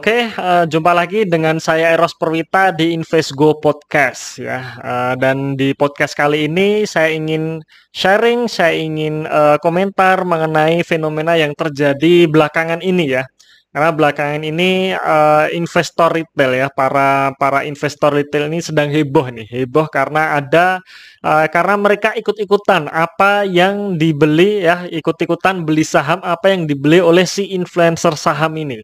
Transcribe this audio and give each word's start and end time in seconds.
Oke, 0.00 0.32
uh, 0.32 0.64
jumpa 0.64 0.96
lagi 0.96 1.28
dengan 1.28 1.60
saya 1.60 1.92
Eros 1.92 2.16
Perwita 2.16 2.72
di 2.72 2.96
Invest 2.96 3.36
Go 3.36 3.60
Podcast 3.60 4.40
ya. 4.40 4.80
Uh, 4.80 5.12
dan 5.20 5.60
di 5.60 5.76
podcast 5.76 6.16
kali 6.16 6.48
ini 6.48 6.88
saya 6.88 7.12
ingin 7.12 7.60
sharing, 7.92 8.48
saya 8.48 8.80
ingin 8.80 9.28
uh, 9.28 9.60
komentar 9.60 10.24
mengenai 10.24 10.80
fenomena 10.88 11.36
yang 11.36 11.52
terjadi 11.52 12.24
belakangan 12.32 12.80
ini 12.80 13.12
ya. 13.12 13.28
Karena 13.70 13.94
belakangan 13.94 14.42
ini 14.42 14.90
uh, 14.98 15.46
investor 15.54 16.10
retail 16.10 16.58
ya, 16.58 16.66
para 16.74 17.30
para 17.38 17.62
investor 17.62 18.10
retail 18.10 18.50
ini 18.50 18.58
sedang 18.58 18.90
heboh 18.90 19.30
nih, 19.30 19.46
heboh 19.46 19.86
karena 19.86 20.42
ada 20.42 20.82
uh, 21.22 21.46
karena 21.46 21.78
mereka 21.78 22.10
ikut-ikutan 22.18 22.90
apa 22.90 23.46
yang 23.46 23.94
dibeli 23.94 24.66
ya, 24.66 24.90
ikut-ikutan 24.90 25.62
beli 25.62 25.86
saham 25.86 26.18
apa 26.26 26.50
yang 26.50 26.66
dibeli 26.66 26.98
oleh 26.98 27.22
si 27.22 27.54
influencer 27.54 28.18
saham 28.18 28.58
ini. 28.58 28.82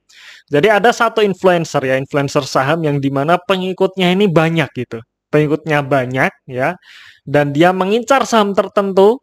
Jadi 0.54 0.70
ada 0.70 0.94
satu 0.94 1.18
influencer 1.18 1.82
ya, 1.82 1.98
influencer 1.98 2.46
saham 2.46 2.86
yang 2.86 3.02
di 3.02 3.10
mana 3.10 3.42
pengikutnya 3.42 4.14
ini 4.14 4.30
banyak 4.30 4.70
gitu, 4.70 5.02
pengikutnya 5.34 5.82
banyak 5.82 6.30
ya, 6.46 6.78
dan 7.27 7.50
dia 7.50 7.74
mengincar 7.74 8.22
saham 8.22 8.55
tertentu. 8.55 9.18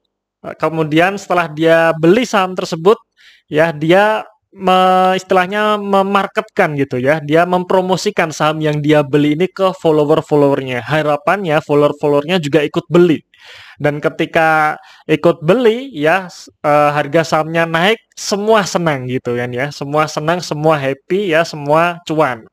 Kemudian 0.60 1.16
setelah 1.16 1.48
dia 1.48 1.96
beli 1.96 2.28
saham 2.28 2.52
tersebut, 2.52 3.00
ya 3.48 3.72
dia 3.72 4.28
me, 4.54 4.78
istilahnya 5.18 5.82
memarketkan 5.82 6.78
gitu 6.78 7.02
ya. 7.02 7.20
Dia 7.20 7.44
mempromosikan 7.50 8.30
saham 8.30 8.62
yang 8.62 8.80
dia 8.80 9.02
beli 9.02 9.34
ini 9.36 9.50
ke 9.50 9.74
follower-followernya. 9.82 10.86
Harapannya 10.86 11.60
follower-followernya 11.66 12.38
juga 12.40 12.62
ikut 12.62 12.86
beli. 12.88 13.20
Dan 13.82 14.00
ketika 14.00 14.80
ikut 15.10 15.44
beli 15.44 15.92
ya 15.92 16.30
uh, 16.64 16.90
harga 16.94 17.26
sahamnya 17.26 17.68
naik, 17.68 18.00
semua 18.16 18.64
senang 18.64 19.10
gitu 19.10 19.36
kan 19.36 19.50
ya. 19.52 19.74
Semua 19.74 20.06
senang, 20.08 20.40
semua 20.40 20.78
happy 20.78 21.34
ya, 21.34 21.42
semua 21.44 22.00
cuan. 22.08 22.46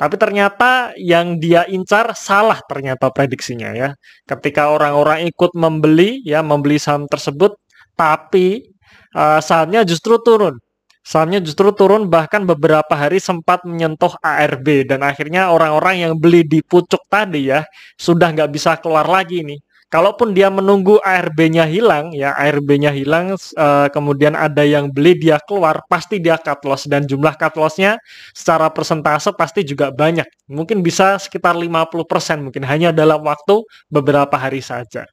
Tapi 0.00 0.16
ternyata 0.16 0.96
yang 0.96 1.36
dia 1.36 1.68
incar 1.68 2.16
salah 2.16 2.60
ternyata 2.64 3.12
prediksinya 3.12 3.72
ya. 3.76 3.88
Ketika 4.24 4.72
orang-orang 4.72 5.28
ikut 5.28 5.52
membeli 5.56 6.24
ya, 6.24 6.40
membeli 6.40 6.80
saham 6.80 7.04
tersebut, 7.04 7.52
tapi 7.98 8.64
uh, 9.12 9.40
sahamnya 9.44 9.84
justru 9.84 10.16
turun 10.24 10.56
Sahamnya 11.00 11.40
justru 11.40 11.72
turun 11.72 12.12
bahkan 12.12 12.44
beberapa 12.44 12.92
hari 12.92 13.18
sempat 13.18 13.64
menyentuh 13.64 14.12
ARB 14.20 14.84
dan 14.84 15.00
akhirnya 15.00 15.48
orang-orang 15.48 16.04
yang 16.04 16.12
beli 16.20 16.44
di 16.44 16.60
pucuk 16.60 17.00
tadi 17.08 17.48
ya 17.48 17.64
sudah 17.96 18.30
nggak 18.36 18.50
bisa 18.52 18.76
keluar 18.78 19.08
lagi 19.08 19.40
nih. 19.40 19.60
Kalaupun 19.90 20.30
dia 20.30 20.46
menunggu 20.54 21.02
ARB-nya 21.02 21.66
hilang, 21.66 22.14
ya 22.14 22.30
ARB-nya 22.38 22.94
hilang, 22.94 23.34
uh, 23.34 23.90
kemudian 23.90 24.38
ada 24.38 24.62
yang 24.62 24.86
beli 24.86 25.18
dia 25.18 25.42
keluar, 25.42 25.82
pasti 25.90 26.22
dia 26.22 26.38
cut 26.38 26.62
loss 26.62 26.86
dan 26.86 27.10
jumlah 27.10 27.34
cut 27.34 27.58
loss-nya 27.58 27.98
secara 28.30 28.70
persentase 28.70 29.34
pasti 29.34 29.66
juga 29.66 29.90
banyak. 29.90 30.30
Mungkin 30.46 30.86
bisa 30.86 31.18
sekitar 31.18 31.58
50% 31.58 32.38
mungkin 32.38 32.62
hanya 32.70 32.94
dalam 32.94 33.18
waktu 33.26 33.66
beberapa 33.90 34.38
hari 34.38 34.62
saja. 34.62 35.10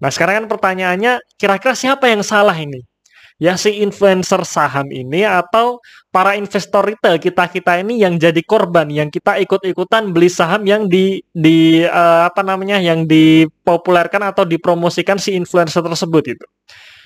Nah, 0.00 0.08
sekarang 0.08 0.44
kan 0.44 0.46
pertanyaannya, 0.48 1.20
kira-kira 1.36 1.76
siapa 1.76 2.08
yang 2.08 2.24
salah 2.24 2.56
ini? 2.56 2.95
Ya 3.36 3.54
si 3.60 3.84
influencer 3.84 4.44
saham 4.48 4.88
ini 4.88 5.24
atau 5.24 5.80
para 6.08 6.36
investor 6.40 6.88
retail 6.88 7.20
kita-kita 7.20 7.84
ini 7.84 8.00
yang 8.00 8.16
jadi 8.16 8.40
korban 8.44 8.88
yang 8.88 9.12
kita 9.12 9.36
ikut-ikutan 9.44 10.12
beli 10.12 10.32
saham 10.32 10.64
yang 10.64 10.88
di 10.88 11.20
di 11.36 11.84
uh, 11.84 12.28
apa 12.28 12.40
namanya 12.40 12.80
yang 12.80 13.04
dipopulerkan 13.04 14.24
atau 14.32 14.48
dipromosikan 14.48 15.20
si 15.20 15.36
influencer 15.36 15.84
tersebut 15.84 16.24
itu. 16.36 16.46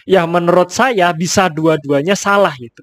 Ya 0.08 0.24
menurut 0.24 0.70
saya 0.72 1.10
bisa 1.12 1.50
dua-duanya 1.50 2.14
salah 2.14 2.54
gitu. 2.56 2.82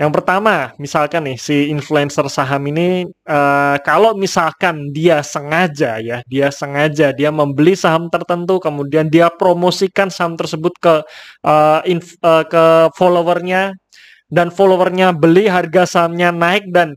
Yang 0.00 0.16
pertama, 0.16 0.72
misalkan 0.80 1.28
nih 1.28 1.36
si 1.36 1.68
influencer 1.68 2.24
saham 2.32 2.64
ini 2.72 3.04
uh, 3.28 3.76
kalau 3.84 4.16
misalkan 4.16 4.88
dia 4.96 5.20
sengaja 5.20 6.00
ya, 6.00 6.24
dia 6.24 6.48
sengaja 6.48 7.12
dia 7.12 7.28
membeli 7.28 7.76
saham 7.76 8.08
tertentu 8.08 8.56
kemudian 8.64 9.12
dia 9.12 9.28
promosikan 9.28 10.08
saham 10.08 10.40
tersebut 10.40 10.72
ke 10.80 11.04
uh, 11.44 11.84
inf, 11.84 12.16
uh, 12.24 12.48
ke 12.48 12.88
followernya 12.96 13.76
dan 14.32 14.48
followernya 14.48 15.12
beli 15.12 15.52
harga 15.52 15.84
sahamnya 15.84 16.32
naik 16.32 16.72
dan 16.72 16.96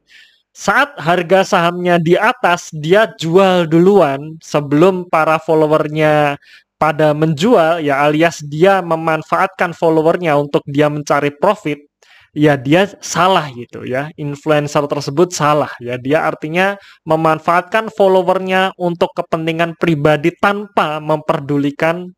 saat 0.56 0.96
harga 0.96 1.44
sahamnya 1.44 2.00
di 2.00 2.16
atas 2.16 2.72
dia 2.72 3.12
jual 3.20 3.68
duluan 3.68 4.40
sebelum 4.40 5.12
para 5.12 5.44
followernya 5.44 6.40
pada 6.80 7.12
menjual 7.12 7.84
ya 7.84 8.08
alias 8.08 8.40
dia 8.48 8.80
memanfaatkan 8.80 9.76
followernya 9.76 10.40
untuk 10.40 10.64
dia 10.72 10.88
mencari 10.88 11.36
profit 11.36 11.84
ya 12.34 12.58
dia 12.58 12.90
salah 13.00 13.48
gitu 13.54 13.86
ya. 13.86 14.10
Influencer 14.18 14.84
tersebut 14.90 15.32
salah 15.32 15.72
ya. 15.80 15.96
Dia 16.02 16.26
artinya 16.28 16.76
memanfaatkan 17.06 17.94
followernya 17.94 18.74
untuk 18.76 19.14
kepentingan 19.14 19.78
pribadi 19.78 20.34
tanpa 20.42 20.98
memperdulikan 21.00 22.10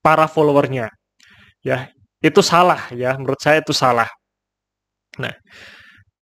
para 0.00 0.26
followernya. 0.26 0.88
Ya, 1.62 1.92
itu 2.24 2.40
salah 2.42 2.90
ya. 2.90 3.14
Menurut 3.20 3.38
saya 3.38 3.62
itu 3.62 3.70
salah. 3.76 4.08
Nah, 5.20 5.36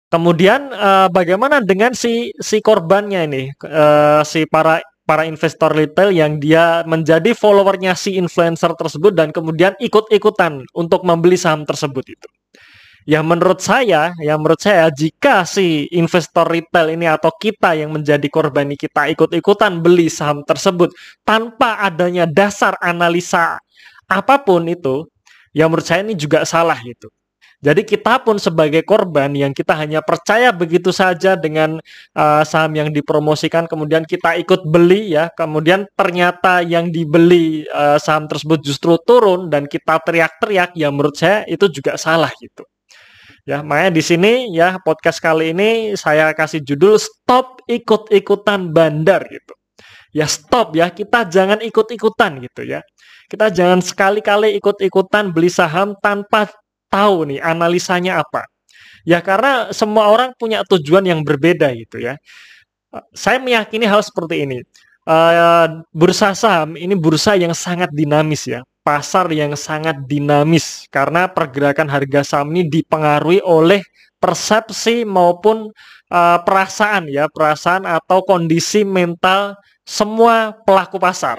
kemudian 0.09 0.73
uh, 0.73 1.09
bagaimana 1.13 1.61
dengan 1.61 1.93
si 1.93 2.33
si 2.41 2.65
korbannya 2.65 3.21
ini, 3.29 3.43
uh, 3.69 4.25
si 4.25 4.49
para 4.49 4.81
para 5.09 5.25
investor 5.25 5.73
retail 5.73 6.13
yang 6.13 6.37
dia 6.37 6.85
menjadi 6.85 7.33
followernya 7.33 7.97
si 7.97 8.21
influencer 8.21 8.77
tersebut 8.77 9.17
dan 9.17 9.33
kemudian 9.33 9.73
ikut-ikutan 9.81 10.61
untuk 10.77 11.01
membeli 11.05 11.37
saham 11.41 11.65
tersebut 11.65 12.05
itu. 12.13 12.29
Ya 13.09 13.25
menurut 13.25 13.65
saya, 13.65 14.13
ya 14.21 14.37
menurut 14.37 14.61
saya 14.61 14.93
jika 14.93 15.49
si 15.49 15.89
investor 15.97 16.45
retail 16.45 16.93
ini 16.93 17.09
atau 17.09 17.33
kita 17.33 17.73
yang 17.73 17.97
menjadi 17.97 18.29
korban 18.29 18.69
kita 18.77 19.09
ikut-ikutan 19.17 19.81
beli 19.81 20.13
saham 20.13 20.45
tersebut 20.45 20.93
tanpa 21.25 21.81
adanya 21.81 22.29
dasar 22.29 22.77
analisa 22.85 23.57
apa 24.05 24.45
pun 24.45 24.69
itu, 24.69 25.09
ya 25.57 25.65
menurut 25.73 25.89
saya 25.89 26.05
ini 26.05 26.13
juga 26.21 26.45
salah 26.45 26.77
itu. 26.85 27.09
Jadi 27.65 27.83
kita 27.89 28.21
pun 28.21 28.37
sebagai 28.37 28.85
korban 28.85 29.33
yang 29.33 29.57
kita 29.57 29.73
hanya 29.73 30.05
percaya 30.05 30.53
begitu 30.53 30.93
saja 30.93 31.33
dengan 31.33 31.81
uh, 32.13 32.43
saham 32.45 32.77
yang 32.77 32.93
dipromosikan 32.93 33.65
kemudian 33.65 34.05
kita 34.05 34.37
ikut 34.37 34.69
beli 34.69 35.17
ya, 35.17 35.33
kemudian 35.33 35.89
ternyata 35.97 36.61
yang 36.61 36.93
dibeli 36.93 37.65
uh, 37.73 37.97
saham 37.97 38.29
tersebut 38.29 38.61
justru 38.61 39.01
turun 39.01 39.49
dan 39.49 39.65
kita 39.65 39.97
teriak-teriak 40.05 40.77
ya 40.77 40.93
menurut 40.93 41.17
saya 41.17 41.49
itu 41.49 41.73
juga 41.73 41.97
salah 41.97 42.29
gitu. 42.37 42.69
Ya, 43.49 43.65
makanya 43.65 43.97
di 43.97 44.05
sini 44.05 44.53
ya 44.53 44.77
podcast 44.85 45.25
kali 45.25 45.57
ini 45.57 45.97
saya 45.97 46.37
kasih 46.37 46.61
judul 46.61 47.01
stop 47.01 47.65
ikut-ikutan 47.65 48.69
bandar 48.77 49.25
gitu. 49.25 49.57
Ya 50.13 50.29
stop 50.29 50.77
ya, 50.77 50.93
kita 50.93 51.25
jangan 51.25 51.65
ikut-ikutan 51.65 52.45
gitu 52.45 52.69
ya. 52.69 52.85
Kita 53.25 53.49
jangan 53.49 53.81
sekali-kali 53.81 54.53
ikut-ikutan 54.61 55.33
beli 55.33 55.49
saham 55.49 55.97
tanpa 56.05 56.53
tahu 56.93 57.25
nih 57.33 57.41
analisanya 57.41 58.21
apa. 58.21 58.45
Ya 59.09 59.25
karena 59.25 59.73
semua 59.73 60.13
orang 60.13 60.37
punya 60.37 60.61
tujuan 60.69 61.09
yang 61.09 61.25
berbeda 61.25 61.73
gitu 61.73 62.05
ya. 62.05 62.21
Saya 63.17 63.41
meyakini 63.41 63.89
hal 63.89 64.05
seperti 64.05 64.45
ini. 64.45 64.61
Uh, 65.09 65.81
bursa 65.89 66.37
saham 66.37 66.77
ini 66.77 66.93
bursa 66.93 67.33
yang 67.33 67.57
sangat 67.57 67.89
dinamis 67.97 68.45
ya 68.45 68.61
pasar 68.83 69.29
yang 69.35 69.53
sangat 69.59 70.01
dinamis 70.09 70.89
karena 70.89 71.29
pergerakan 71.29 71.89
harga 71.91 72.25
saham 72.25 72.55
ini 72.57 72.69
dipengaruhi 72.69 73.45
oleh 73.45 73.85
persepsi 74.19 75.07
maupun 75.07 75.71
uh, 76.11 76.39
perasaan 76.43 77.07
ya, 77.09 77.31
perasaan 77.31 77.87
atau 77.87 78.23
kondisi 78.27 78.83
mental 78.83 79.55
semua 79.87 80.53
pelaku 80.67 80.99
pasar. 80.99 81.39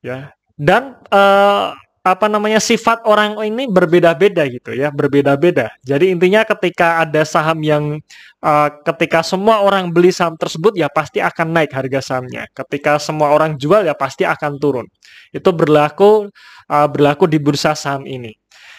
Ya. 0.00 0.32
Dan 0.56 0.96
uh, 1.12 1.76
apa 2.06 2.30
namanya 2.30 2.62
sifat 2.62 3.02
orang 3.02 3.34
ini 3.42 3.66
berbeda-beda 3.66 4.46
gitu 4.46 4.70
ya, 4.70 4.94
berbeda-beda. 4.94 5.74
Jadi 5.82 6.14
intinya 6.14 6.46
ketika 6.46 7.02
ada 7.02 7.26
saham 7.26 7.58
yang 7.66 7.98
uh, 8.46 8.68
ketika 8.86 9.26
semua 9.26 9.66
orang 9.66 9.90
beli 9.90 10.14
saham 10.14 10.38
tersebut 10.38 10.78
ya 10.78 10.86
pasti 10.86 11.18
akan 11.18 11.50
naik 11.50 11.74
harga 11.74 11.98
sahamnya. 11.98 12.46
Ketika 12.54 13.02
semua 13.02 13.34
orang 13.34 13.58
jual 13.58 13.82
ya 13.82 13.98
pasti 13.98 14.22
akan 14.22 14.62
turun. 14.62 14.86
Itu 15.34 15.50
berlaku 15.50 16.30
uh, 16.70 16.86
berlaku 16.86 17.26
di 17.26 17.42
bursa 17.42 17.74
saham 17.74 18.06
ini. 18.06 18.30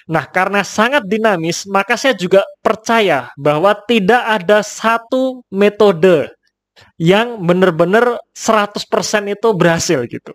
Nah, 0.08 0.24
karena 0.24 0.64
sangat 0.64 1.04
dinamis, 1.04 1.68
maka 1.68 2.00
saya 2.00 2.16
juga 2.16 2.40
percaya 2.64 3.28
bahwa 3.36 3.76
tidak 3.92 4.24
ada 4.24 4.64
satu 4.64 5.44
metode 5.52 6.32
yang 6.96 7.44
benar-benar 7.44 8.16
100% 8.32 8.88
itu 9.28 9.48
berhasil 9.52 10.00
gitu. 10.08 10.32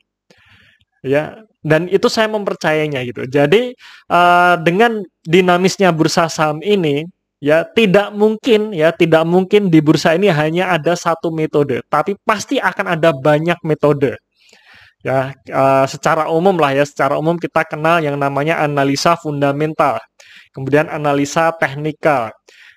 Ya, 1.00 1.40
dan 1.62 1.86
itu 1.86 2.10
saya 2.10 2.26
mempercayainya 2.26 3.06
gitu. 3.06 3.22
Jadi 3.30 3.74
uh, 4.10 4.54
dengan 4.60 5.02
dinamisnya 5.22 5.94
bursa 5.94 6.26
saham 6.26 6.58
ini 6.60 7.06
ya 7.42 7.66
tidak 7.66 8.14
mungkin 8.14 8.74
ya 8.74 8.90
tidak 8.94 9.22
mungkin 9.26 9.70
di 9.70 9.78
bursa 9.82 10.14
ini 10.18 10.30
hanya 10.30 10.74
ada 10.74 10.98
satu 10.98 11.30
metode, 11.30 11.82
tapi 11.86 12.18
pasti 12.26 12.58
akan 12.58 12.98
ada 12.98 13.14
banyak 13.14 13.58
metode. 13.62 14.18
Ya, 15.02 15.34
uh, 15.50 15.82
secara 15.90 16.30
umum 16.30 16.54
lah 16.62 16.78
ya, 16.78 16.86
secara 16.86 17.18
umum 17.18 17.34
kita 17.34 17.66
kenal 17.66 17.98
yang 17.98 18.14
namanya 18.14 18.62
analisa 18.62 19.18
fundamental, 19.18 19.98
kemudian 20.54 20.86
analisa 20.86 21.50
teknikal, 21.58 22.30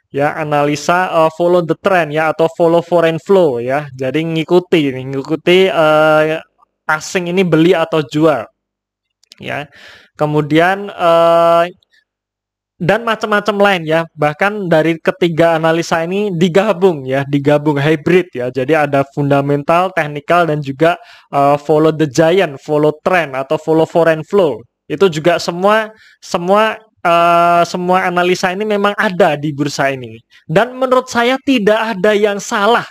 ya 0.09 0.33
analisa 0.33 1.13
uh, 1.13 1.29
follow 1.38 1.61
the 1.61 1.77
trend 1.77 2.09
ya 2.17 2.33
atau 2.33 2.49
follow 2.57 2.81
foreign 2.81 3.21
flow 3.21 3.61
ya. 3.61 3.85
Jadi 3.93 4.25
ngikuti 4.25 4.89
ngikuti 5.05 5.69
uh, 5.69 6.41
asing 6.89 7.29
ini 7.29 7.45
beli 7.45 7.77
atau 7.77 8.01
jual. 8.01 8.54
Ya. 9.41 9.67
Kemudian 10.15 10.89
uh, 10.91 11.67
dan 12.75 13.07
macam-macam 13.07 13.55
lain 13.55 13.81
ya. 13.87 14.01
Bahkan 14.15 14.67
dari 14.67 14.99
ketiga 14.99 15.55
analisa 15.55 16.03
ini 16.03 16.31
digabung 16.35 17.07
ya, 17.07 17.23
digabung 17.27 17.79
hybrid 17.79 18.27
ya. 18.35 18.51
Jadi 18.51 18.75
ada 18.75 19.07
fundamental, 19.15 19.91
technical 19.95 20.47
dan 20.47 20.59
juga 20.59 20.99
uh, 21.31 21.55
follow 21.55 21.95
the 21.95 22.07
giant, 22.07 22.59
follow 22.59 22.91
trend 23.03 23.35
atau 23.35 23.55
follow 23.55 23.87
foreign 23.87 24.23
flow. 24.27 24.59
Itu 24.85 25.09
juga 25.09 25.41
semua 25.41 25.89
semua 26.21 26.77
uh, 27.01 27.63
semua 27.63 28.05
analisa 28.09 28.51
ini 28.51 28.67
memang 28.67 28.93
ada 28.99 29.39
di 29.39 29.55
bursa 29.55 29.89
ini. 29.93 30.19
Dan 30.45 30.75
menurut 30.75 31.07
saya 31.07 31.39
tidak 31.41 31.95
ada 31.95 32.11
yang 32.13 32.38
salah. 32.43 32.85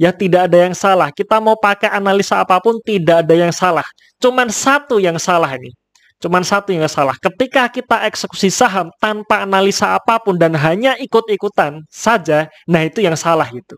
Ya 0.00 0.10
tidak 0.10 0.50
ada 0.50 0.58
yang 0.68 0.74
salah. 0.74 1.12
Kita 1.12 1.38
mau 1.38 1.54
pakai 1.54 1.92
analisa 1.92 2.40
apa 2.40 2.58
pun 2.58 2.80
tidak 2.82 3.24
ada 3.24 3.34
yang 3.36 3.52
salah. 3.52 3.86
Cuman 4.18 4.48
satu 4.48 4.98
yang 4.98 5.16
salah 5.20 5.52
ini. 5.54 5.70
Cuman 6.22 6.46
satu 6.46 6.70
yang 6.70 6.86
salah. 6.86 7.18
Ketika 7.18 7.66
kita 7.66 8.06
eksekusi 8.06 8.46
saham 8.46 8.94
tanpa 9.02 9.42
analisa 9.42 9.98
apa 9.98 10.22
pun 10.22 10.38
dan 10.38 10.54
hanya 10.54 10.94
ikut-ikutan 11.02 11.82
saja, 11.90 12.46
nah 12.70 12.86
itu 12.86 13.02
yang 13.02 13.18
salah 13.18 13.50
itu. 13.50 13.74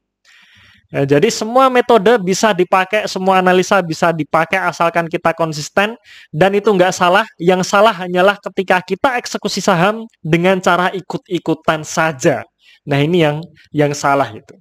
Ya, 0.92 1.02
jadi 1.16 1.26
semua 1.26 1.72
metode 1.72 2.12
bisa 2.22 2.54
dipakai, 2.54 3.08
semua 3.10 3.40
analisa 3.42 3.82
bisa 3.82 4.14
dipakai 4.14 4.60
asalkan 4.62 5.10
kita 5.10 5.34
konsisten 5.34 5.98
dan 6.30 6.50
itu 6.54 6.68
nggak 6.68 6.92
salah. 6.94 7.24
Yang 7.40 7.66
salah 7.66 7.90
hanyalah 7.90 8.36
ketika 8.38 8.78
kita 8.84 9.16
eksekusi 9.18 9.58
saham 9.58 10.04
dengan 10.20 10.60
cara 10.60 10.92
ikut-ikutan 10.94 11.82
saja. 11.82 12.46
Nah 12.84 12.98
ini 13.00 13.24
yang 13.24 13.40
yang 13.72 13.92
salah 13.96 14.28
itu. 14.28 14.54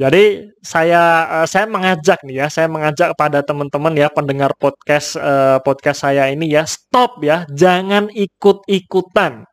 Jadi 0.00 0.50
saya 0.64 1.28
uh, 1.42 1.46
saya 1.46 1.68
mengajak 1.70 2.18
nih 2.26 2.44
ya, 2.44 2.46
saya 2.50 2.66
mengajak 2.66 3.14
kepada 3.14 3.44
teman-teman 3.46 3.92
ya 3.94 4.08
pendengar 4.10 4.50
podcast 4.58 5.14
uh, 5.20 5.62
podcast 5.62 6.02
saya 6.02 6.30
ini 6.32 6.50
ya 6.50 6.66
stop 6.66 7.22
ya, 7.22 7.46
jangan 7.52 8.10
ikut-ikutan. 8.10 9.46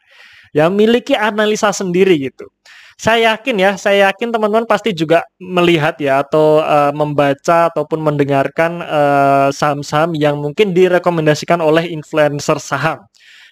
Ya 0.50 0.66
miliki 0.74 1.14
analisa 1.14 1.70
sendiri 1.70 2.18
gitu 2.18 2.50
saya 3.00 3.32
yakin 3.32 3.56
ya, 3.64 3.72
saya 3.80 4.12
yakin 4.12 4.28
teman-teman 4.28 4.68
pasti 4.68 4.92
juga 4.92 5.24
melihat 5.40 5.96
ya 6.04 6.20
atau 6.20 6.60
uh, 6.60 6.92
membaca 6.92 7.72
ataupun 7.72 7.96
mendengarkan 8.04 8.84
eh, 8.84 9.48
saham-saham 9.56 10.20
yang 10.20 10.36
mungkin 10.36 10.76
direkomendasikan 10.76 11.64
oleh 11.64 11.88
influencer 11.96 12.60
saham. 12.60 13.00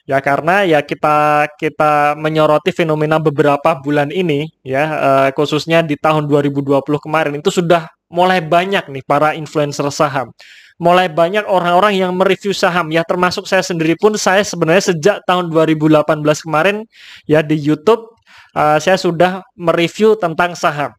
Ya 0.08 0.24
karena 0.24 0.64
ya 0.64 0.80
kita 0.80 1.52
kita 1.60 2.16
menyoroti 2.16 2.72
fenomena 2.72 3.20
beberapa 3.20 3.76
bulan 3.76 4.08
ini 4.08 4.48
ya 4.64 4.84
uh, 4.88 5.30
khususnya 5.36 5.84
di 5.84 6.00
tahun 6.00 6.32
2020 6.32 6.80
kemarin 7.04 7.36
itu 7.44 7.52
sudah 7.52 7.92
mulai 8.08 8.40
banyak 8.40 8.88
nih 8.88 9.04
para 9.04 9.36
influencer 9.36 9.84
saham 9.92 10.32
mulai 10.80 11.12
banyak 11.12 11.44
orang-orang 11.44 12.00
yang 12.00 12.16
mereview 12.16 12.56
saham 12.56 12.88
ya 12.88 13.04
termasuk 13.04 13.50
saya 13.50 13.66
sendiri 13.66 14.00
pun 14.00 14.16
saya 14.16 14.46
sebenarnya 14.48 14.96
sejak 14.96 15.18
tahun 15.28 15.52
2018 15.52 16.00
kemarin 16.46 16.88
ya 17.28 17.44
di 17.44 17.60
YouTube 17.60 18.18
uh, 18.58 18.78
saya 18.82 18.98
sudah 18.98 19.46
mereview 19.54 20.18
tentang 20.18 20.58
saham. 20.58 20.94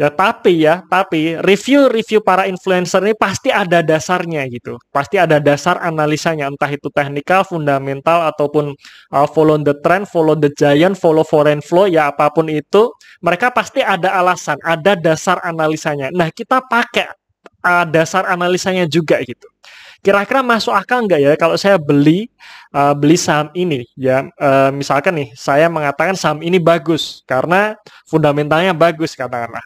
Ya, 0.00 0.08
tapi 0.08 0.64
ya, 0.64 0.80
tapi 0.88 1.36
review-review 1.44 2.24
para 2.24 2.48
influencer 2.48 3.04
ini 3.04 3.12
pasti 3.12 3.52
ada 3.52 3.84
dasarnya 3.84 4.48
gitu. 4.48 4.80
Pasti 4.88 5.20
ada 5.20 5.36
dasar 5.36 5.76
analisanya, 5.76 6.48
entah 6.48 6.72
itu 6.72 6.88
teknikal, 6.88 7.44
fundamental, 7.44 8.24
ataupun 8.32 8.72
uh, 9.12 9.28
follow 9.28 9.60
the 9.60 9.76
trend, 9.84 10.08
follow 10.08 10.32
the 10.32 10.48
giant, 10.56 10.96
follow 10.96 11.20
foreign 11.20 11.60
flow, 11.60 11.84
ya 11.84 12.08
apa 12.08 12.32
pun 12.32 12.48
itu. 12.48 12.88
Mereka 13.20 13.52
pasti 13.52 13.84
ada 13.84 14.16
alasan, 14.16 14.56
ada 14.64 14.96
dasar 14.96 15.36
analisanya. 15.44 16.08
Nah, 16.16 16.32
kita 16.32 16.64
pakai 16.64 17.12
uh, 17.60 17.84
dasar 17.84 18.24
analisanya 18.24 18.88
juga 18.88 19.20
gitu. 19.20 19.52
Kira-kira 20.00 20.40
masuk 20.40 20.72
akal 20.72 21.04
nggak 21.04 21.20
ya 21.20 21.32
kalau 21.36 21.60
saya 21.60 21.76
beli 21.76 22.32
uh, 22.72 22.96
beli 22.96 23.20
saham 23.20 23.52
ini 23.52 23.84
ya 24.00 24.32
uh, 24.40 24.72
misalkan 24.72 25.12
nih 25.12 25.28
saya 25.36 25.68
mengatakan 25.68 26.16
saham 26.16 26.40
ini 26.40 26.56
bagus 26.56 27.20
karena 27.28 27.76
fundamentalnya 28.08 28.72
bagus 28.72 29.12
katakanlah. 29.12 29.60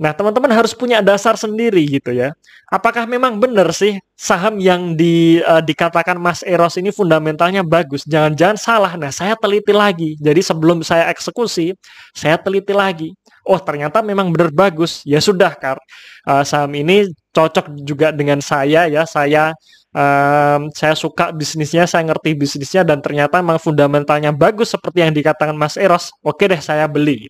Nah, 0.00 0.10
teman-teman 0.16 0.50
harus 0.50 0.72
punya 0.72 1.04
dasar 1.04 1.36
sendiri 1.36 1.84
gitu 1.86 2.10
ya. 2.10 2.32
Apakah 2.72 3.04
memang 3.04 3.36
benar 3.36 3.70
sih 3.76 4.00
saham 4.16 4.56
yang 4.56 4.96
di, 4.96 5.44
uh, 5.44 5.60
dikatakan 5.60 6.16
Mas 6.16 6.40
Eros 6.42 6.80
ini 6.80 6.88
fundamentalnya 6.88 7.60
bagus? 7.60 8.02
Jangan-jangan 8.08 8.58
salah. 8.58 8.92
Nah, 8.96 9.12
saya 9.12 9.36
teliti 9.36 9.70
lagi. 9.70 10.16
Jadi 10.16 10.40
sebelum 10.40 10.80
saya 10.80 11.12
eksekusi, 11.12 11.76
saya 12.16 12.40
teliti 12.40 12.72
lagi. 12.72 13.12
Oh, 13.44 13.60
ternyata 13.60 14.00
memang 14.00 14.32
benar 14.32 14.50
bagus. 14.50 15.04
Ya 15.04 15.20
sudah, 15.20 15.52
Kar. 15.54 15.78
Uh, 16.24 16.42
saham 16.42 16.72
ini 16.72 17.12
cocok 17.36 17.76
juga 17.84 18.10
dengan 18.10 18.40
saya 18.40 18.88
ya. 18.88 19.04
Saya 19.04 19.52
um, 19.92 20.72
saya 20.72 20.94
suka 20.96 21.30
bisnisnya, 21.30 21.84
saya 21.84 22.02
ngerti 22.08 22.34
bisnisnya 22.36 22.82
dan 22.82 22.98
ternyata 23.04 23.38
memang 23.38 23.60
fundamentalnya 23.60 24.32
bagus 24.32 24.72
seperti 24.74 25.04
yang 25.04 25.12
dikatakan 25.14 25.54
Mas 25.56 25.76
Eros. 25.76 26.10
Oke 26.24 26.48
deh, 26.48 26.60
saya 26.60 26.88
beli. 26.88 27.28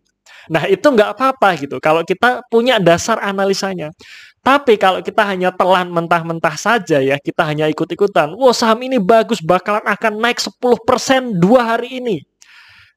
Nah, 0.51 0.67
itu 0.67 0.83
nggak 0.83 1.15
apa-apa 1.15 1.49
gitu. 1.61 1.77
Kalau 1.79 2.03
kita 2.03 2.43
punya 2.51 2.83
dasar 2.83 3.21
analisanya. 3.23 3.95
Tapi 4.43 4.75
kalau 4.75 4.99
kita 4.99 5.23
hanya 5.23 5.55
telan 5.55 5.95
mentah-mentah 5.95 6.59
saja 6.59 6.99
ya, 6.99 7.15
kita 7.23 7.47
hanya 7.47 7.71
ikut-ikutan. 7.71 8.35
Wah, 8.35 8.51
saham 8.51 8.83
ini 8.83 8.99
bagus, 8.99 9.39
bakalan 9.39 9.87
akan 9.87 10.19
naik 10.19 10.43
10% 10.43 11.39
dua 11.39 11.77
hari 11.77 12.03
ini. 12.03 12.17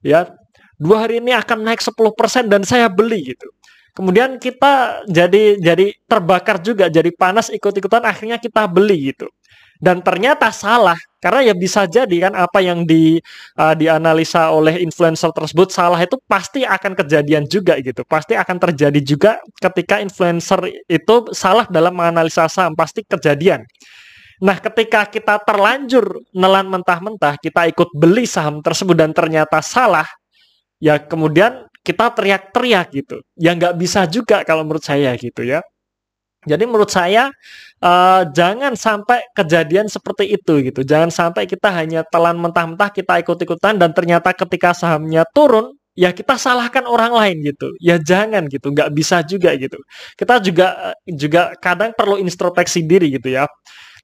Ya, 0.02 0.34
dua 0.82 1.06
hari 1.06 1.22
ini 1.22 1.38
akan 1.38 1.62
naik 1.62 1.86
10% 1.86 2.50
dan 2.50 2.66
saya 2.66 2.90
beli 2.90 3.36
gitu. 3.36 3.46
Kemudian 3.94 4.42
kita 4.42 5.06
jadi 5.08 5.56
jadi 5.62 5.94
terbakar 6.10 6.60
juga, 6.66 6.90
jadi 6.90 7.14
panas 7.14 7.54
ikut-ikutan 7.54 8.04
akhirnya 8.04 8.42
kita 8.42 8.66
beli 8.68 9.14
gitu 9.14 9.30
dan 9.80 10.00
ternyata 10.00 10.52
salah 10.56 10.96
karena 11.26 11.42
ya 11.42 11.58
bisa 11.58 11.90
jadi 11.90 12.30
kan 12.30 12.38
apa 12.38 12.62
yang 12.62 12.86
di 12.86 13.18
uh, 13.58 13.74
dianalisa 13.74 14.54
oleh 14.54 14.78
influencer 14.86 15.34
tersebut 15.34 15.74
salah 15.74 15.98
itu 15.98 16.22
pasti 16.30 16.62
akan 16.62 16.94
kejadian 16.94 17.50
juga 17.50 17.82
gitu. 17.82 18.06
Pasti 18.06 18.38
akan 18.38 18.62
terjadi 18.62 19.02
juga 19.02 19.42
ketika 19.58 19.98
influencer 19.98 20.86
itu 20.86 21.16
salah 21.34 21.66
dalam 21.66 21.98
menganalisa 21.98 22.46
saham 22.46 22.78
pasti 22.78 23.02
kejadian. 23.02 23.66
Nah 24.46 24.62
ketika 24.62 25.10
kita 25.10 25.42
terlanjur 25.42 26.22
nelan 26.38 26.70
mentah-mentah 26.70 27.42
kita 27.42 27.74
ikut 27.74 27.90
beli 27.98 28.30
saham 28.30 28.62
tersebut 28.62 28.94
dan 28.94 29.10
ternyata 29.10 29.66
salah 29.66 30.06
ya 30.78 31.02
kemudian 31.02 31.66
kita 31.82 32.14
teriak-teriak 32.14 32.94
gitu. 32.94 33.18
Ya 33.34 33.58
nggak 33.58 33.74
bisa 33.82 34.06
juga 34.06 34.46
kalau 34.46 34.62
menurut 34.62 34.86
saya 34.86 35.18
gitu 35.18 35.42
ya 35.42 35.66
jadi 36.46 36.64
menurut 36.70 36.94
saya 36.94 37.34
uh, 37.82 38.22
jangan 38.32 38.78
sampai 38.78 39.26
kejadian 39.34 39.90
seperti 39.90 40.38
itu 40.38 40.62
gitu. 40.62 40.82
Jangan 40.86 41.10
sampai 41.10 41.50
kita 41.50 41.74
hanya 41.74 42.06
telan 42.08 42.38
mentah-mentah 42.40 42.90
kita 42.94 43.20
ikut-ikutan 43.26 43.82
dan 43.82 43.92
ternyata 43.92 44.32
ketika 44.32 44.78
sahamnya 44.78 45.26
turun 45.34 45.74
ya 45.98 46.12
kita 46.12 46.38
salahkan 46.38 46.86
orang 46.86 47.12
lain 47.12 47.38
gitu. 47.54 47.74
Ya 47.82 47.98
jangan 47.98 48.46
gitu, 48.52 48.70
nggak 48.72 48.90
bisa 48.94 49.26
juga 49.26 49.58
gitu. 49.58 49.78
Kita 50.14 50.38
juga 50.44 50.94
juga 51.10 51.56
kadang 51.58 51.92
perlu 51.98 52.22
introspeksi 52.22 52.86
diri 52.86 53.16
gitu 53.18 53.34
ya. 53.34 53.50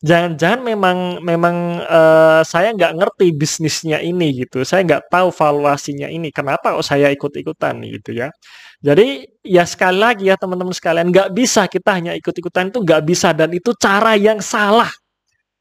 Jangan-jangan 0.01 0.65
memang 0.65 0.98
memang 1.22 1.86
uh, 1.86 2.41
saya 2.41 2.74
nggak 2.74 2.98
ngerti 2.98 3.38
bisnisnya 3.38 4.01
ini 4.01 4.34
gitu. 4.34 4.65
Saya 4.65 4.81
nggak 4.81 5.13
tahu 5.13 5.29
valuasinya 5.29 6.10
ini. 6.10 6.34
Kenapa 6.34 6.74
kok 6.74 6.81
saya 6.81 7.13
ikut-ikutan 7.13 7.86
gitu 7.86 8.17
ya? 8.17 8.34
Jadi 8.81 9.29
ya 9.46 9.62
sekali 9.62 10.01
lagi 10.01 10.25
ya 10.25 10.41
teman-teman 10.41 10.74
sekalian 10.74 11.13
nggak 11.13 11.29
bisa 11.38 11.70
kita 11.70 11.93
hanya 11.93 12.17
ikut-ikutan 12.17 12.74
itu 12.74 12.81
nggak 12.81 13.01
bisa 13.05 13.29
dan 13.38 13.53
itu 13.53 13.77
cara 13.77 14.17
yang 14.17 14.41
salah. 14.41 14.89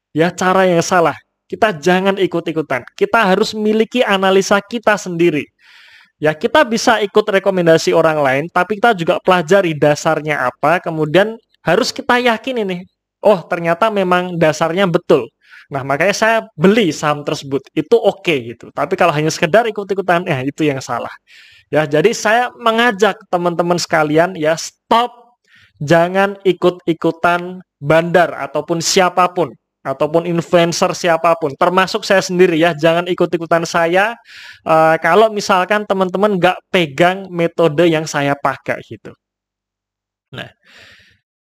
Ya 0.09 0.33
cara 0.33 0.65
yang 0.65 0.81
salah. 0.81 1.13
Kita 1.45 1.77
jangan 1.77 2.17
ikut-ikutan. 2.17 2.81
Kita 2.97 3.19
harus 3.29 3.53
miliki 3.53 4.01
analisa 4.01 4.57
kita 4.57 4.97
sendiri. 4.97 5.45
Ya 6.17 6.33
kita 6.33 6.65
bisa 6.65 6.97
ikut 7.01 7.25
rekomendasi 7.29 7.93
orang 7.93 8.17
lain, 8.21 8.43
tapi 8.49 8.77
kita 8.81 8.97
juga 8.97 9.21
pelajari 9.21 9.77
dasarnya 9.77 10.49
apa. 10.49 10.81
Kemudian 10.81 11.37
harus 11.61 11.93
kita 11.93 12.17
yakin 12.17 12.65
ini. 12.65 12.77
Oh 13.21 13.39
ternyata 13.45 13.93
memang 13.93 14.35
dasarnya 14.41 14.89
betul. 14.89 15.29
Nah 15.71 15.85
makanya 15.87 16.15
saya 16.15 16.37
beli 16.57 16.91
saham 16.91 17.23
tersebut. 17.23 17.61
Itu 17.71 17.95
oke 17.95 18.25
okay, 18.25 18.37
gitu. 18.53 18.73
Tapi 18.73 18.93
kalau 18.99 19.13
hanya 19.15 19.31
sekedar 19.31 19.63
ikut-ikutan, 19.69 20.25
ya 20.27 20.43
itu 20.43 20.67
yang 20.67 20.81
salah. 20.83 21.13
Ya, 21.71 21.87
jadi 21.87 22.11
saya 22.11 22.51
mengajak 22.59 23.15
teman-teman 23.31 23.79
sekalian 23.79 24.35
ya 24.35 24.59
stop 24.59 25.39
jangan 25.79 26.35
ikut-ikutan 26.43 27.63
bandar 27.79 28.35
ataupun 28.35 28.83
siapa 28.83 29.31
pun 29.31 29.55
ataupun 29.81 30.29
influencer 30.29 30.93
siapa 30.93 31.33
pun 31.41 31.57
termasuk 31.57 32.05
saya 32.05 32.21
sendiri 32.21 32.53
ya 32.53 32.77
jangan 32.77 33.09
ikut-ikutan 33.09 33.65
saya 33.65 34.13
uh, 34.61 34.93
kalau 35.01 35.33
misalkan 35.33 35.81
teman-teman 35.89 36.37
nggak 36.37 36.57
pegang 36.69 37.25
metode 37.33 37.89
yang 37.89 38.05
saya 38.05 38.37
pakai 38.37 38.77
gitu. 38.85 39.15
Nah, 40.31 40.47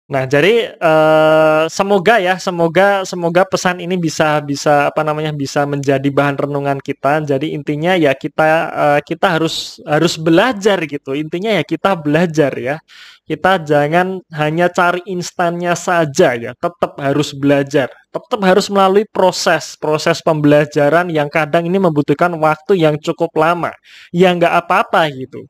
Nah, 0.05 0.29
jadi 0.29 0.77
uh, 0.77 1.65
semoga 1.65 2.21
ya, 2.21 2.37
semoga 2.37 3.01
semoga 3.09 3.41
pesan 3.41 3.81
ini 3.81 3.97
bisa 3.97 4.37
bisa 4.45 4.93
apa 4.93 5.01
namanya 5.01 5.33
bisa 5.33 5.65
menjadi 5.65 6.05
bahan 6.13 6.37
renungan 6.45 6.77
kita. 6.77 7.25
Jadi 7.25 7.57
intinya 7.57 7.97
ya 7.97 8.13
kita 8.13 8.45
uh, 8.69 8.99
kita 9.01 9.33
harus 9.33 9.81
harus 9.81 10.13
belajar 10.21 10.77
gitu. 10.85 11.17
Intinya 11.17 11.57
ya 11.57 11.65
kita 11.65 11.97
belajar 11.97 12.53
ya. 12.53 12.77
Kita 13.25 13.57
jangan 13.65 14.21
hanya 14.37 14.69
cari 14.69 15.01
instannya 15.09 15.73
saja 15.73 16.37
ya. 16.37 16.53
Tetap 16.53 17.01
harus 17.01 17.33
belajar. 17.33 17.89
Tetap 18.13 18.39
harus 18.45 18.69
melalui 18.69 19.09
proses 19.09 19.73
proses 19.73 20.21
pembelajaran 20.21 21.09
yang 21.09 21.33
kadang 21.33 21.65
ini 21.65 21.81
membutuhkan 21.81 22.29
waktu 22.37 22.77
yang 22.77 23.01
cukup 23.01 23.33
lama. 23.33 23.73
Ya 24.13 24.29
nggak 24.37 24.53
apa-apa 24.53 25.09
gitu 25.17 25.49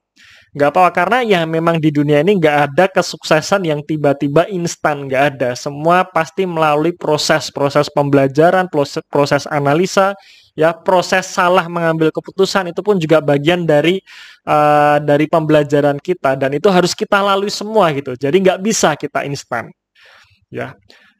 nggak 0.55 0.69
apa-apa 0.71 0.91
karena 0.95 1.19
ya 1.27 1.41
memang 1.43 1.83
di 1.83 1.91
dunia 1.91 2.23
ini 2.23 2.39
nggak 2.39 2.57
ada 2.71 2.85
kesuksesan 2.87 3.67
yang 3.67 3.83
tiba-tiba 3.83 4.47
instan 4.47 5.11
nggak 5.11 5.23
ada. 5.35 5.49
Semua 5.59 6.07
pasti 6.07 6.47
melalui 6.47 6.95
proses 6.95 7.51
proses 7.51 7.91
pembelajaran 7.91 8.71
proses 8.71 9.03
proses 9.11 9.43
analisa 9.51 10.15
ya 10.55 10.71
proses 10.71 11.27
salah 11.27 11.67
mengambil 11.67 12.07
keputusan 12.15 12.71
itu 12.71 12.79
pun 12.79 12.95
juga 12.95 13.19
bagian 13.19 13.67
dari 13.67 13.99
uh, 14.47 14.97
dari 15.03 15.27
pembelajaran 15.27 15.99
kita 15.99 16.39
dan 16.39 16.55
itu 16.55 16.71
harus 16.71 16.95
kita 16.95 17.19
lalui 17.19 17.51
semua 17.51 17.91
gitu. 17.91 18.15
Jadi 18.15 18.39
nggak 18.39 18.59
bisa 18.63 18.95
kita 18.95 19.27
instan 19.27 19.67
ya 20.47 20.71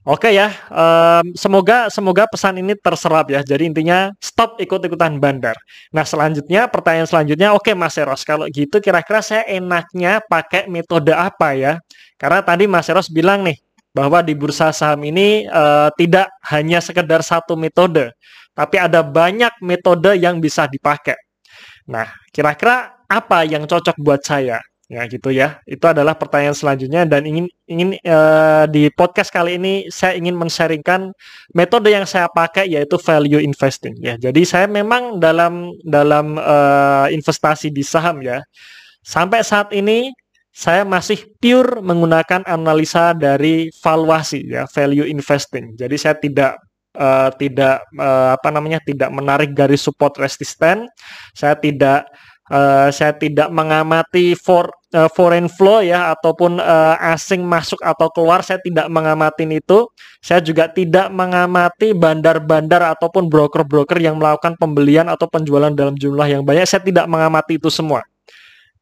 Oke 0.06 0.30
ya, 0.38 0.54
um, 0.70 1.34
semoga 1.34 1.90
semoga 1.90 2.30
pesan 2.30 2.62
ini 2.62 2.78
terserap 2.78 3.26
ya. 3.26 3.42
Jadi 3.42 3.74
intinya 3.74 4.14
stop 4.22 4.62
ikut-ikutan 4.62 5.18
bandar. 5.18 5.58
Nah 5.90 6.06
selanjutnya 6.06 6.70
pertanyaan 6.70 7.10
selanjutnya, 7.10 7.58
oke 7.58 7.74
Mas 7.74 7.98
Eros, 7.98 8.22
kalau 8.22 8.46
gitu 8.54 8.78
kira-kira 8.78 9.26
saya 9.26 9.42
enaknya 9.50 10.22
pakai 10.30 10.70
metode 10.70 11.10
apa 11.10 11.58
ya? 11.58 11.82
Karena 12.22 12.46
tadi 12.46 12.70
Mas 12.70 12.86
Eros 12.86 13.10
bilang 13.10 13.42
nih 13.50 13.58
bahwa 13.98 14.22
di 14.22 14.38
bursa 14.38 14.70
saham 14.70 15.02
ini 15.10 15.50
uh, 15.50 15.90
tidak 15.98 16.30
hanya 16.54 16.86
sekedar 16.86 17.26
satu 17.26 17.58
metode, 17.58 18.14
tapi 18.54 18.78
ada 18.78 19.02
banyak 19.02 19.58
metode 19.66 20.22
yang 20.22 20.38
bisa 20.38 20.70
dipakai. 20.70 21.18
Nah 21.90 22.06
kira-kira 22.30 22.94
apa 23.10 23.42
yang 23.42 23.66
cocok 23.66 23.98
buat 24.06 24.22
saya? 24.22 24.62
Ya 24.86 25.02
gitu 25.10 25.34
ya. 25.34 25.66
Itu 25.66 25.90
adalah 25.90 26.14
pertanyaan 26.14 26.54
selanjutnya 26.54 27.10
dan 27.10 27.26
ingin 27.26 27.50
ingin 27.66 27.98
uh, 28.06 28.70
di 28.70 28.94
podcast 28.94 29.34
kali 29.34 29.58
ini 29.58 29.90
saya 29.90 30.14
ingin 30.14 30.38
men-sharingkan 30.38 31.10
metode 31.58 31.90
yang 31.90 32.06
saya 32.06 32.30
pakai 32.30 32.70
yaitu 32.70 33.02
value 33.02 33.42
investing 33.42 33.98
ya. 33.98 34.14
Jadi 34.14 34.46
saya 34.46 34.70
memang 34.70 35.18
dalam 35.18 35.74
dalam 35.82 36.38
uh, 36.38 37.10
investasi 37.10 37.74
di 37.74 37.82
saham 37.82 38.22
ya. 38.22 38.46
Sampai 39.02 39.42
saat 39.42 39.74
ini 39.74 40.14
saya 40.54 40.86
masih 40.86 41.34
pure 41.42 41.82
menggunakan 41.82 42.46
analisa 42.46 43.12
dari 43.18 43.74
valuasi 43.82 44.54
ya, 44.54 44.70
value 44.70 45.10
investing. 45.10 45.74
Jadi 45.74 45.96
saya 45.98 46.16
tidak 46.16 46.62
uh, 46.94 47.34
tidak 47.36 47.84
uh, 47.98 48.38
apa 48.38 48.50
namanya 48.54 48.80
tidak 48.86 49.10
menarik 49.10 49.52
garis 49.52 49.82
support 49.82 50.16
resisten. 50.22 50.88
Saya 51.34 51.58
tidak 51.58 52.06
Uh, 52.46 52.94
saya 52.94 53.10
tidak 53.18 53.50
mengamati 53.50 54.38
for, 54.38 54.70
uh, 54.94 55.10
foreign 55.10 55.50
flow 55.50 55.82
ya 55.82 56.14
ataupun 56.14 56.62
uh, 56.62 56.94
asing 57.10 57.42
masuk 57.42 57.82
atau 57.82 58.06
keluar 58.14 58.46
saya 58.46 58.62
tidak 58.62 58.86
mengamati 58.86 59.50
itu. 59.50 59.90
Saya 60.22 60.46
juga 60.46 60.70
tidak 60.70 61.10
mengamati 61.10 61.98
bandar-bandar 61.98 62.94
ataupun 62.94 63.34
broker-broker 63.34 63.98
yang 63.98 64.22
melakukan 64.22 64.54
pembelian 64.62 65.10
atau 65.10 65.26
penjualan 65.26 65.74
dalam 65.74 65.98
jumlah 65.98 66.30
yang 66.30 66.46
banyak. 66.46 66.70
Saya 66.70 66.86
tidak 66.86 67.10
mengamati 67.10 67.58
itu 67.58 67.74
semua. 67.74 68.06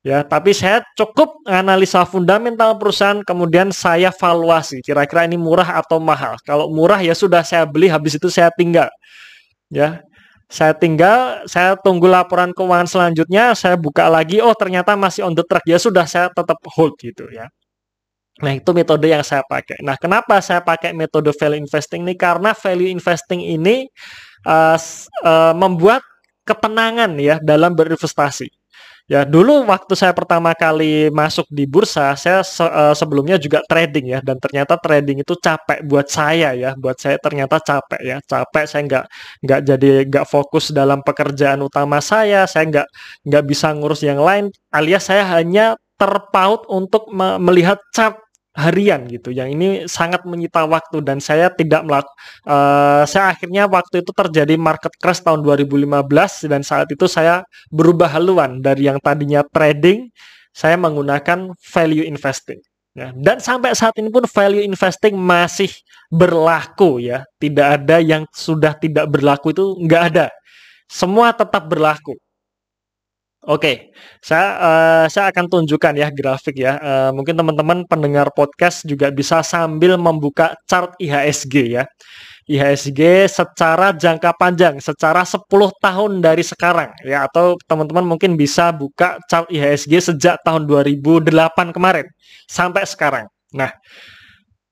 Ya 0.03 0.19
tapi 0.19 0.51
saya 0.51 0.83
cukup 0.99 1.47
analisa 1.47 2.03
fundamental 2.03 2.75
perusahaan 2.75 3.23
kemudian 3.23 3.71
saya 3.71 4.11
valuasi. 4.11 4.83
Kira-kira 4.83 5.23
ini 5.23 5.39
murah 5.39 5.79
atau 5.79 6.03
mahal? 6.03 6.35
Kalau 6.43 6.67
murah 6.67 6.99
ya 6.99 7.15
sudah 7.15 7.39
saya 7.47 7.63
beli 7.63 7.87
habis 7.87 8.19
itu 8.19 8.27
saya 8.27 8.51
tinggal. 8.51 8.91
Ya 9.71 10.03
saya 10.53 10.77
tinggal, 10.77 11.41
saya 11.49 11.73
tunggu 11.73 12.05
laporan 12.05 12.53
keuangan 12.53 12.85
selanjutnya, 12.85 13.57
saya 13.57 13.73
buka 13.73 14.05
lagi, 14.05 14.37
oh 14.37 14.53
ternyata 14.53 14.93
masih 14.93 15.25
on 15.25 15.33
the 15.33 15.41
track, 15.41 15.65
ya 15.65 15.81
sudah 15.81 16.05
saya 16.05 16.29
tetap 16.29 16.61
hold 16.69 16.93
gitu 17.01 17.25
ya. 17.33 17.49
Nah 18.37 18.53
itu 18.53 18.69
metode 18.69 19.09
yang 19.09 19.25
saya 19.25 19.41
pakai. 19.41 19.81
Nah 19.81 19.97
kenapa 19.97 20.37
saya 20.45 20.61
pakai 20.61 20.93
metode 20.93 21.33
value 21.33 21.57
investing 21.57 22.05
ini? 22.05 22.13
Karena 22.13 22.53
value 22.53 22.89
investing 22.89 23.41
ini 23.41 23.89
uh, 24.45 24.77
uh, 25.25 25.53
membuat 25.57 26.05
ketenangan 26.45 27.17
ya 27.17 27.41
dalam 27.41 27.73
berinvestasi. 27.73 28.62
Ya, 29.11 29.27
dulu 29.27 29.67
waktu 29.67 29.99
saya 29.99 30.15
pertama 30.15 30.55
kali 30.55 31.11
masuk 31.11 31.43
di 31.51 31.67
bursa, 31.67 32.15
saya 32.15 32.39
se 32.39 32.63
uh, 32.63 32.95
sebelumnya 32.95 33.35
juga 33.35 33.59
trading 33.67 34.15
ya, 34.15 34.19
dan 34.23 34.39
ternyata 34.39 34.79
trading 34.79 35.19
itu 35.27 35.35
capek 35.43 35.83
buat 35.83 36.07
saya 36.07 36.55
ya, 36.55 36.71
buat 36.79 36.95
saya 36.95 37.19
ternyata 37.19 37.59
capek 37.59 37.99
ya, 37.99 38.17
capek 38.23 38.63
saya 38.63 38.81
nggak 38.87 39.05
nggak 39.43 39.59
jadi 39.67 39.89
nggak 40.07 40.23
fokus 40.23 40.71
dalam 40.71 41.03
pekerjaan 41.03 41.59
utama 41.67 41.99
saya, 41.99 42.47
saya 42.47 42.63
nggak 42.71 42.87
nggak 43.27 43.43
bisa 43.43 43.75
ngurus 43.75 44.07
yang 44.07 44.23
lain, 44.23 44.47
alias 44.71 45.11
saya 45.11 45.27
hanya 45.35 45.75
terpaut 45.99 46.63
untuk 46.71 47.11
me 47.11 47.35
melihat 47.43 47.83
chart 47.91 48.22
harian 48.53 49.09
gitu 49.09 49.33
yang 49.33 49.49
ini 49.49 49.89
sangat 49.89 50.21
menyita 50.29 50.63
waktu 50.69 51.01
dan 51.01 51.17
saya 51.17 51.49
tidak 51.49 51.81
melak 51.89 52.05
uh, 52.45 53.01
saya 53.09 53.33
akhirnya 53.33 53.65
waktu 53.65 54.05
itu 54.05 54.13
terjadi 54.13 54.53
market 54.61 54.93
crash 55.01 55.25
tahun 55.25 55.41
2015 55.41 55.89
dan 56.45 56.61
saat 56.61 56.85
itu 56.93 57.09
saya 57.09 57.41
berubah 57.73 58.13
haluan 58.13 58.61
dari 58.61 58.85
yang 58.85 59.01
tadinya 59.01 59.41
trading 59.49 60.13
saya 60.53 60.77
menggunakan 60.77 61.57
value 61.57 62.05
investing 62.05 62.61
ya. 62.93 63.09
Dan 63.17 63.41
sampai 63.41 63.73
saat 63.73 63.97
ini 63.97 64.13
pun 64.13 64.23
value 64.29 64.61
investing 64.61 65.17
masih 65.17 65.69
berlaku 66.13 67.01
ya. 67.01 67.25
Tidak 67.41 67.67
ada 67.81 67.97
yang 67.97 68.29
sudah 68.29 68.77
tidak 68.77 69.09
berlaku 69.09 69.49
itu 69.49 69.65
nggak 69.81 70.03
ada. 70.13 70.27
Semua 70.85 71.33
tetap 71.33 71.65
berlaku 71.65 72.13
Oke, 73.43 73.91
saya 74.23 74.47
uh, 74.55 75.05
saya 75.11 75.27
akan 75.27 75.51
tunjukkan 75.51 75.99
ya 75.99 76.07
grafik 76.15 76.55
ya. 76.63 76.79
Uh, 76.79 77.11
mungkin 77.11 77.35
teman-teman 77.35 77.83
pendengar 77.91 78.31
podcast 78.31 78.87
juga 78.87 79.11
bisa 79.11 79.43
sambil 79.43 79.99
membuka 79.99 80.55
chart 80.63 80.95
IHSG 80.95 81.75
ya. 81.75 81.83
IHSG 82.47 83.27
secara 83.27 83.91
jangka 83.91 84.31
panjang, 84.39 84.79
secara 84.79 85.27
10 85.27 85.43
tahun 85.75 86.23
dari 86.23 86.39
sekarang 86.39 86.95
ya 87.03 87.27
atau 87.27 87.59
teman-teman 87.67 88.15
mungkin 88.15 88.39
bisa 88.39 88.71
buka 88.71 89.19
chart 89.27 89.51
IHSG 89.51 90.15
sejak 90.15 90.39
tahun 90.47 90.63
2008 90.63 91.75
kemarin 91.75 92.07
sampai 92.47 92.87
sekarang. 92.87 93.27
Nah, 93.51 93.75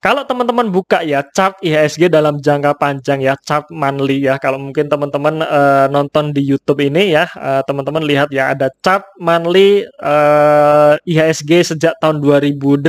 kalau 0.01 0.25
teman-teman 0.25 0.65
buka 0.73 1.05
ya 1.05 1.21
chart 1.29 1.61
IHSG 1.61 2.09
dalam 2.09 2.41
jangka 2.41 2.73
panjang 2.81 3.21
ya 3.21 3.37
chart 3.37 3.69
monthly 3.69 4.25
ya 4.25 4.41
kalau 4.41 4.57
mungkin 4.57 4.89
teman-teman 4.89 5.45
uh, 5.45 5.85
nonton 5.93 6.33
di 6.33 6.41
YouTube 6.41 6.81
ini 6.81 7.13
ya 7.13 7.29
uh, 7.37 7.61
teman-teman 7.69 8.01
lihat 8.01 8.33
ya 8.33 8.49
ada 8.49 8.73
chart 8.81 9.05
monthly 9.21 9.85
uh, 10.01 10.97
IHSG 11.05 11.77
sejak 11.77 11.93
tahun 12.01 12.17
2008 12.17 12.81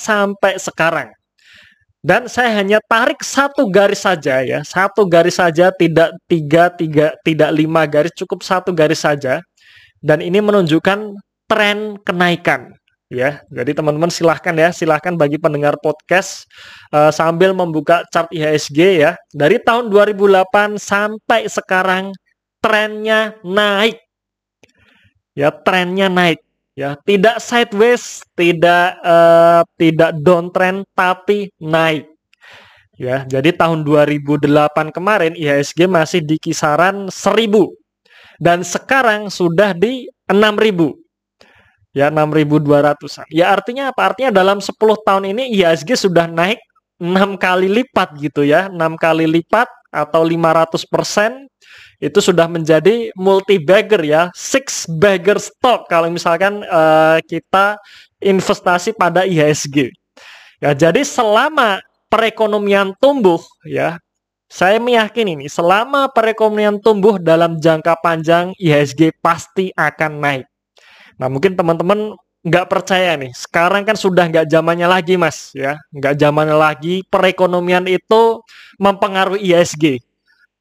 sampai 0.00 0.56
sekarang. 0.56 1.12
Dan 2.00 2.30
saya 2.30 2.54
hanya 2.56 2.80
tarik 2.86 3.20
satu 3.20 3.66
garis 3.68 4.06
saja 4.06 4.40
ya, 4.40 4.62
satu 4.62 5.04
garis 5.10 5.42
saja 5.42 5.74
tidak 5.74 6.14
tiga 6.30 6.70
tiga 6.72 7.12
tidak 7.26 7.50
lima 7.52 7.82
garis 7.84 8.14
cukup 8.16 8.40
satu 8.40 8.72
garis 8.72 9.04
saja. 9.04 9.44
Dan 10.00 10.24
ini 10.24 10.38
menunjukkan 10.40 11.18
tren 11.50 11.98
kenaikan 12.00 12.72
ya. 13.12 13.42
Jadi 13.50 13.76
teman-teman 13.76 14.10
silahkan 14.10 14.54
ya, 14.54 14.70
silahkan 14.74 15.14
bagi 15.14 15.38
pendengar 15.38 15.78
podcast 15.78 16.46
uh, 16.90 17.10
sambil 17.10 17.54
membuka 17.54 18.02
chart 18.10 18.30
IHSG 18.30 19.02
ya. 19.02 19.12
Dari 19.30 19.62
tahun 19.62 19.90
2008 19.90 20.78
sampai 20.78 21.46
sekarang 21.50 22.14
trennya 22.62 23.38
naik. 23.46 23.98
Ya, 25.36 25.52
trennya 25.52 26.08
naik. 26.08 26.40
Ya, 26.76 26.92
tidak 27.08 27.40
sideways, 27.40 28.20
tidak 28.36 29.00
uh, 29.00 29.64
tidak 29.80 30.12
downtrend 30.20 30.84
tapi 30.92 31.48
naik. 31.56 32.04
Ya, 32.96 33.28
jadi 33.28 33.52
tahun 33.52 33.84
2008 33.84 34.48
kemarin 34.92 35.36
IHSG 35.36 35.84
masih 35.84 36.24
di 36.24 36.40
kisaran 36.40 37.12
1000 37.12 37.68
dan 38.40 38.64
sekarang 38.64 39.28
sudah 39.28 39.76
di 39.76 40.08
6000 40.28 41.05
ya 41.96 42.12
6.200-an. 42.12 43.24
Ya 43.32 43.48
artinya 43.48 43.88
apa? 43.88 44.12
Artinya 44.12 44.28
dalam 44.28 44.60
10 44.60 44.76
tahun 44.76 45.24
ini 45.32 45.56
IHSG 45.56 45.96
sudah 45.96 46.28
naik 46.28 46.60
6 47.00 47.40
kali 47.40 47.72
lipat 47.72 48.20
gitu 48.20 48.44
ya. 48.44 48.68
6 48.68 48.76
kali 49.00 49.24
lipat 49.24 49.64
atau 49.88 50.20
500 50.20 50.84
persen 50.92 51.48
itu 51.96 52.20
sudah 52.20 52.44
menjadi 52.44 53.08
multi 53.16 53.56
bagger 53.56 54.04
ya. 54.04 54.22
Six 54.36 54.84
bagger 54.84 55.40
stock 55.40 55.88
kalau 55.88 56.12
misalkan 56.12 56.60
uh, 56.68 57.16
kita 57.24 57.80
investasi 58.20 58.92
pada 58.92 59.24
IHSG. 59.24 59.88
Ya 60.60 60.76
jadi 60.76 61.00
selama 61.00 61.80
perekonomian 62.12 62.92
tumbuh 63.00 63.40
ya 63.64 63.96
saya 64.46 64.78
meyakini 64.78 65.36
ini 65.42 65.46
selama 65.50 66.08
perekonomian 66.12 66.78
tumbuh 66.78 67.18
dalam 67.18 67.58
jangka 67.58 67.98
panjang 68.04 68.52
IHSG 68.60 69.16
pasti 69.24 69.72
akan 69.72 70.12
naik. 70.20 70.46
Nah, 71.16 71.28
mungkin 71.32 71.56
teman-teman 71.56 72.16
nggak 72.46 72.66
percaya 72.70 73.18
nih. 73.18 73.32
Sekarang 73.34 73.82
kan 73.82 73.98
sudah 73.98 74.28
nggak 74.30 74.46
zamannya 74.46 74.86
lagi, 74.86 75.18
Mas, 75.18 75.50
ya. 75.56 75.80
Nggak 75.90 76.14
zamannya 76.20 76.56
lagi 76.56 77.02
perekonomian 77.08 77.84
itu 77.90 78.40
mempengaruhi 78.78 79.50
ISG, 79.50 79.98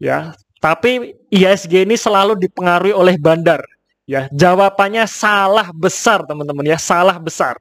ya. 0.01 0.33
Tapi 0.57 1.13
ISG 1.29 1.85
ini 1.85 1.93
selalu 1.93 2.39
dipengaruhi 2.41 2.95
oleh 2.95 3.15
bandar, 3.21 3.61
ya. 4.09 4.25
Jawabannya 4.33 5.05
salah 5.05 5.69
besar, 5.75 6.25
teman-teman 6.25 6.65
ya, 6.65 6.79
salah 6.81 7.21
besar. 7.21 7.59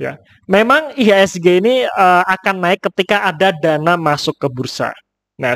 Ya, 0.00 0.18
memang 0.50 0.96
IHSG 0.98 1.62
ini 1.62 1.84
uh, 1.84 2.24
akan 2.26 2.58
naik 2.58 2.80
ketika 2.90 3.28
ada 3.28 3.54
dana 3.54 3.94
masuk 3.94 4.34
ke 4.40 4.48
bursa. 4.50 4.90
Nah, 5.38 5.54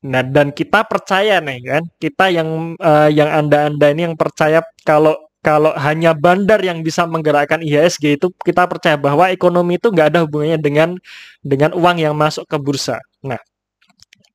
nah 0.00 0.22
dan 0.22 0.48
kita 0.54 0.86
percaya 0.86 1.42
nih 1.42 1.60
kan, 1.60 1.82
kita 1.98 2.30
yang 2.30 2.78
uh, 2.78 3.10
yang 3.12 3.28
anda-anda 3.28 3.92
ini 3.92 4.08
yang 4.08 4.16
percaya 4.16 4.62
kalau 4.86 5.18
kalau 5.42 5.74
hanya 5.74 6.14
bandar 6.14 6.62
yang 6.62 6.86
bisa 6.86 7.02
menggerakkan 7.02 7.58
IHSG 7.60 8.16
itu 8.22 8.30
kita 8.46 8.64
percaya 8.70 8.94
bahwa 8.94 9.26
ekonomi 9.28 9.76
itu 9.76 9.90
nggak 9.90 10.14
ada 10.14 10.20
hubungannya 10.22 10.58
dengan 10.62 10.94
dengan 11.42 11.74
uang 11.74 11.98
yang 11.98 12.14
masuk 12.14 12.46
ke 12.46 12.56
bursa. 12.62 13.02
Nah, 13.26 13.42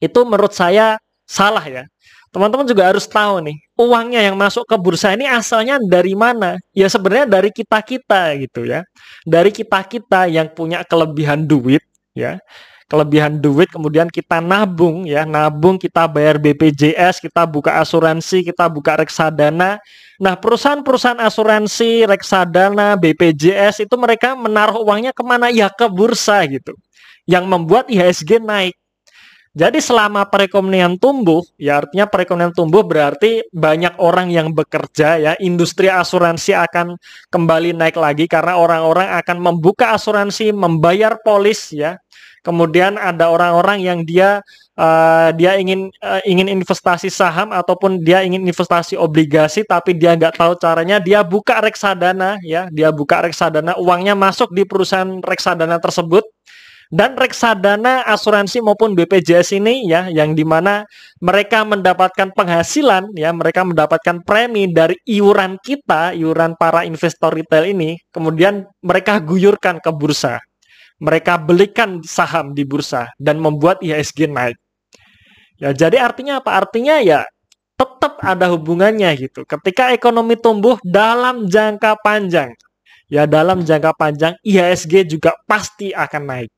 itu 0.03 0.19
menurut 0.27 0.51
saya 0.51 0.99
salah 1.23 1.63
ya. 1.63 1.83
Teman-teman 2.35 2.67
juga 2.67 2.91
harus 2.91 3.07
tahu 3.07 3.39
nih, 3.39 3.57
uangnya 3.79 4.19
yang 4.27 4.35
masuk 4.35 4.67
ke 4.67 4.75
bursa 4.75 5.15
ini 5.15 5.25
asalnya 5.25 5.79
dari 5.79 6.11
mana? 6.11 6.59
Ya 6.75 6.91
sebenarnya 6.91 7.25
dari 7.39 7.49
kita-kita 7.55 8.35
gitu 8.43 8.67
ya. 8.67 8.83
Dari 9.23 9.49
kita-kita 9.49 10.27
yang 10.27 10.51
punya 10.51 10.83
kelebihan 10.83 11.47
duit 11.47 11.81
ya 12.11 12.35
kelebihan 12.88 13.38
duit 13.38 13.67
kemudian 13.67 14.08
kita 14.08 14.39
nabung 14.39 15.03
ya. 15.03 15.27
Nabung 15.27 15.75
kita 15.75 16.08
bayar 16.08 16.39
BPJS 16.39 17.20
kita 17.20 17.44
buka 17.44 17.77
asuransi 17.84 18.48
kita 18.48 18.72
buka 18.72 18.98
reksadana. 18.98 19.77
Nah 20.17 20.34
perusahaan-perusahaan 20.39 21.22
asuransi 21.22 22.08
reksadana 22.08 22.98
BPJS 22.98 23.86
itu 23.86 23.96
mereka 24.00 24.34
menaruh 24.34 24.82
uangnya 24.82 25.12
ke 25.13 25.22
mana? 25.22 25.51
Ya 25.51 25.67
ke 25.70 25.86
bursa 25.91 26.41
gitu. 26.48 26.74
Yang 27.27 27.46
membuat 27.46 27.91
IHSG 27.91 28.39
naik. 28.41 28.74
Jadi 29.58 29.82
selama 29.82 30.22
perekonomian 30.29 31.01
tumbuh, 31.01 31.41
ya 31.58 31.82
artinya 31.82 32.06
perekonomian 32.06 32.53
tumbuh 32.53 32.86
berarti 32.86 33.41
banyak 33.50 33.98
orang 33.98 34.29
yang 34.29 34.53
bekerja 34.53 35.17
ya, 35.17 35.34
industri 35.41 35.89
asuransi 35.89 36.53
akan 36.53 36.94
kembali 37.34 37.74
naik 37.74 37.98
lagi 37.98 38.29
karena 38.29 38.53
orang-orang 38.53 39.17
akan 39.17 39.41
membuka 39.41 39.98
asuransi, 39.98 40.53
membayar 40.53 41.17
polis 41.25 41.74
ya, 41.74 41.98
Kemudian 42.46 42.96
ada 42.96 43.27
orang-orang 43.34 43.82
yang 43.84 44.00
dia 44.08 44.39
uh, 44.77 45.29
dia 45.34 45.58
ingin 45.58 45.89
uh, 46.00 46.22
ingin 46.24 46.48
investasi 46.48 47.10
saham 47.12 47.51
ataupun 47.51 48.00
dia 48.06 48.24
ingin 48.24 48.46
investasi 48.46 48.96
obligasi 48.96 49.65
tapi 49.65 49.98
dia 49.98 50.13
nggak 50.13 50.38
tahu 50.38 50.53
caranya 50.56 51.01
dia 51.01 51.25
buka 51.25 51.60
reksadana 51.60 52.38
ya. 52.46 52.70
Dia 52.72 52.94
buka 52.94 53.25
reksadana 53.25 53.75
uangnya 53.82 54.13
masuk 54.13 54.53
di 54.53 54.63
perusahaan 54.63 55.20
reksadana 55.22 55.82
tersebut. 55.82 56.24
Dan 56.88 57.20
reksadana 57.20 58.08
asuransi 58.08 58.63
maupun 58.63 58.96
BPJS 58.96 59.60
ini 59.60 59.91
ya 59.91 60.08
yang 60.08 60.32
di 60.32 60.48
mana 60.48 60.88
mereka 61.20 61.67
mendapatkan 61.67 62.32
penghasilan 62.32 63.12
ya 63.12 63.36
mereka 63.36 63.67
mendapatkan 63.67 64.24
premi 64.24 64.72
dari 64.72 64.96
iuran 65.03 65.60
kita 65.60 66.15
iuran 66.15 66.56
para 66.56 66.88
investor 66.88 67.36
retail 67.36 67.67
ini. 67.75 68.00
Kemudian 68.08 68.63
mereka 68.79 69.20
guyurkan 69.20 69.84
ke 69.84 69.91
bursa 69.91 70.39
mereka 70.97 71.37
belikan 71.37 72.01
saham 72.01 72.53
di 72.57 72.65
bursa 72.65 73.09
dan 73.21 73.37
membuat 73.37 73.81
IHSG 73.81 74.29
naik. 74.29 74.57
Ya, 75.57 75.73
jadi 75.73 76.01
artinya 76.01 76.41
apa? 76.41 76.53
Artinya 76.57 77.01
ya 77.01 77.25
tetap 77.77 78.17
ada 78.21 78.49
hubungannya 78.53 79.13
gitu. 79.17 79.45
Ketika 79.45 79.93
ekonomi 79.93 80.37
tumbuh 80.37 80.81
dalam 80.81 81.45
jangka 81.45 82.01
panjang, 82.01 82.53
ya 83.10 83.29
dalam 83.29 83.62
jangka 83.62 83.93
panjang 83.93 84.33
IHSG 84.41 85.05
juga 85.05 85.33
pasti 85.45 85.93
akan 85.93 86.23
naik. 86.25 86.51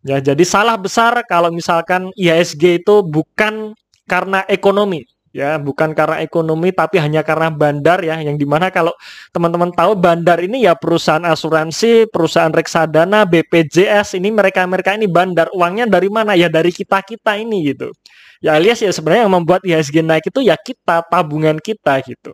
Ya, 0.00 0.16
jadi 0.16 0.40
salah 0.48 0.80
besar 0.80 1.12
kalau 1.28 1.52
misalkan 1.52 2.08
IHSG 2.16 2.80
itu 2.80 3.04
bukan 3.04 3.76
karena 4.08 4.40
ekonomi, 4.48 5.04
ya 5.30 5.58
bukan 5.62 5.94
karena 5.94 6.22
ekonomi 6.22 6.74
tapi 6.74 6.98
hanya 6.98 7.22
karena 7.22 7.50
bandar 7.50 8.02
ya. 8.02 8.18
Yang 8.18 8.36
di 8.42 8.46
mana 8.46 8.68
kalau 8.70 8.94
teman-teman 9.30 9.70
tahu 9.74 9.94
bandar 9.98 10.38
ini 10.42 10.66
ya 10.66 10.74
perusahaan 10.74 11.22
asuransi 11.22 12.10
perusahaan 12.10 12.50
reksadana 12.50 13.26
BPJS 13.26 14.18
ini 14.18 14.34
mereka 14.34 14.66
mereka 14.66 14.94
ini 14.94 15.06
bandar 15.06 15.50
uangnya 15.54 15.86
dari 15.86 16.08
mana? 16.10 16.34
Ya 16.34 16.50
dari 16.50 16.74
kita 16.74 17.02
kita 17.02 17.38
ini 17.38 17.72
gitu. 17.74 17.90
Ya 18.42 18.56
alias 18.56 18.80
ya 18.80 18.90
sebenarnya 18.90 19.28
yang 19.28 19.34
membuat 19.36 19.60
IHSG 19.62 20.00
naik 20.00 20.32
itu 20.32 20.40
ya 20.40 20.56
kita 20.56 21.04
tabungan 21.06 21.60
kita 21.60 22.00
gitu. 22.04 22.32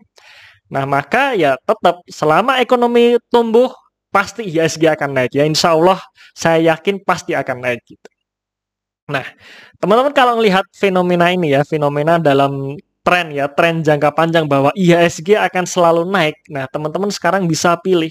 Nah 0.73 0.85
maka 0.87 1.35
ya 1.35 1.59
tetap 1.63 2.03
selama 2.11 2.59
ekonomi 2.63 3.19
tumbuh 3.31 3.71
pasti 4.15 4.47
IHSG 4.49 4.87
akan 4.97 5.11
naik. 5.13 5.33
Ya 5.37 5.45
insya 5.45 5.75
Allah 5.75 6.01
saya 6.33 6.75
yakin 6.75 7.03
pasti 7.03 7.35
akan 7.35 7.59
naik 7.65 7.83
gitu. 7.85 8.09
Nah, 9.07 9.23
teman-teman 9.79 10.11
kalau 10.11 10.35
melihat 10.43 10.67
fenomena 10.75 11.31
ini 11.31 11.55
ya, 11.55 11.63
fenomena 11.63 12.19
dalam 12.19 12.75
tren 13.07 13.31
ya, 13.31 13.47
tren 13.47 13.87
jangka 13.87 14.11
panjang 14.11 14.51
bahwa 14.51 14.75
IHSG 14.75 15.39
akan 15.39 15.63
selalu 15.63 16.03
naik. 16.11 16.35
Nah, 16.51 16.67
teman-teman 16.67 17.15
sekarang 17.15 17.47
bisa 17.47 17.79
pilih. 17.79 18.11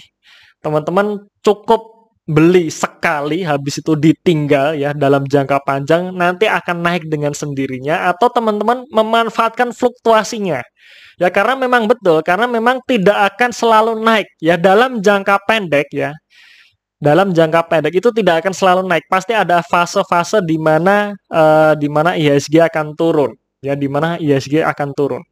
Teman-teman 0.63 1.19
cukup 1.43 2.07
beli 2.25 2.73
sekali 2.73 3.45
habis 3.45 3.77
itu 3.77 3.93
ditinggal 3.93 4.73
ya 4.73 4.97
dalam 4.97 5.29
jangka 5.29 5.61
panjang 5.61 6.09
nanti 6.09 6.49
akan 6.49 6.81
naik 6.81 7.05
dengan 7.05 7.37
sendirinya 7.37 8.09
atau 8.09 8.33
teman-teman 8.33 8.87
memanfaatkan 8.89 9.75
fluktuasinya. 9.75 10.63
Ya 11.21 11.29
karena 11.29 11.59
memang 11.59 11.85
betul, 11.91 12.23
karena 12.25 12.47
memang 12.49 12.79
tidak 12.87 13.35
akan 13.35 13.51
selalu 13.51 13.93
naik 13.99 14.27
ya 14.39 14.55
dalam 14.55 15.03
jangka 15.03 15.43
pendek 15.45 15.91
ya. 15.91 16.15
Dalam 16.95 17.35
jangka 17.35 17.67
pendek 17.67 17.93
itu 17.99 18.09
tidak 18.15 18.41
akan 18.41 18.53
selalu 18.55 18.81
naik. 18.87 19.05
Pasti 19.11 19.35
ada 19.35 19.59
fase-fase 19.61 20.39
di 20.41 20.55
mana 20.55 21.13
uh, 21.29 21.75
di 21.75 21.91
mana 21.91 22.15
IHSG 22.15 22.63
akan 22.63 22.95
turun 22.95 23.35
ya 23.65 23.73
di 23.73 23.89
mana 23.89 24.21
ISG 24.21 24.61
akan 24.61 24.93
turun. 24.93 25.23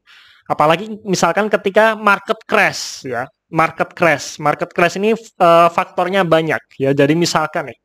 Apalagi 0.50 1.00
misalkan 1.06 1.48
ketika 1.48 1.94
market 1.96 2.42
crash 2.50 3.06
ya, 3.06 3.30
market 3.54 3.94
crash. 3.94 4.42
Market 4.42 4.74
crash 4.74 4.98
ini 4.98 5.14
uh, 5.16 5.70
faktornya 5.70 6.26
banyak 6.26 6.60
ya. 6.82 6.92
Jadi 6.92 7.14
misalkan 7.14 7.72
nih 7.72 7.80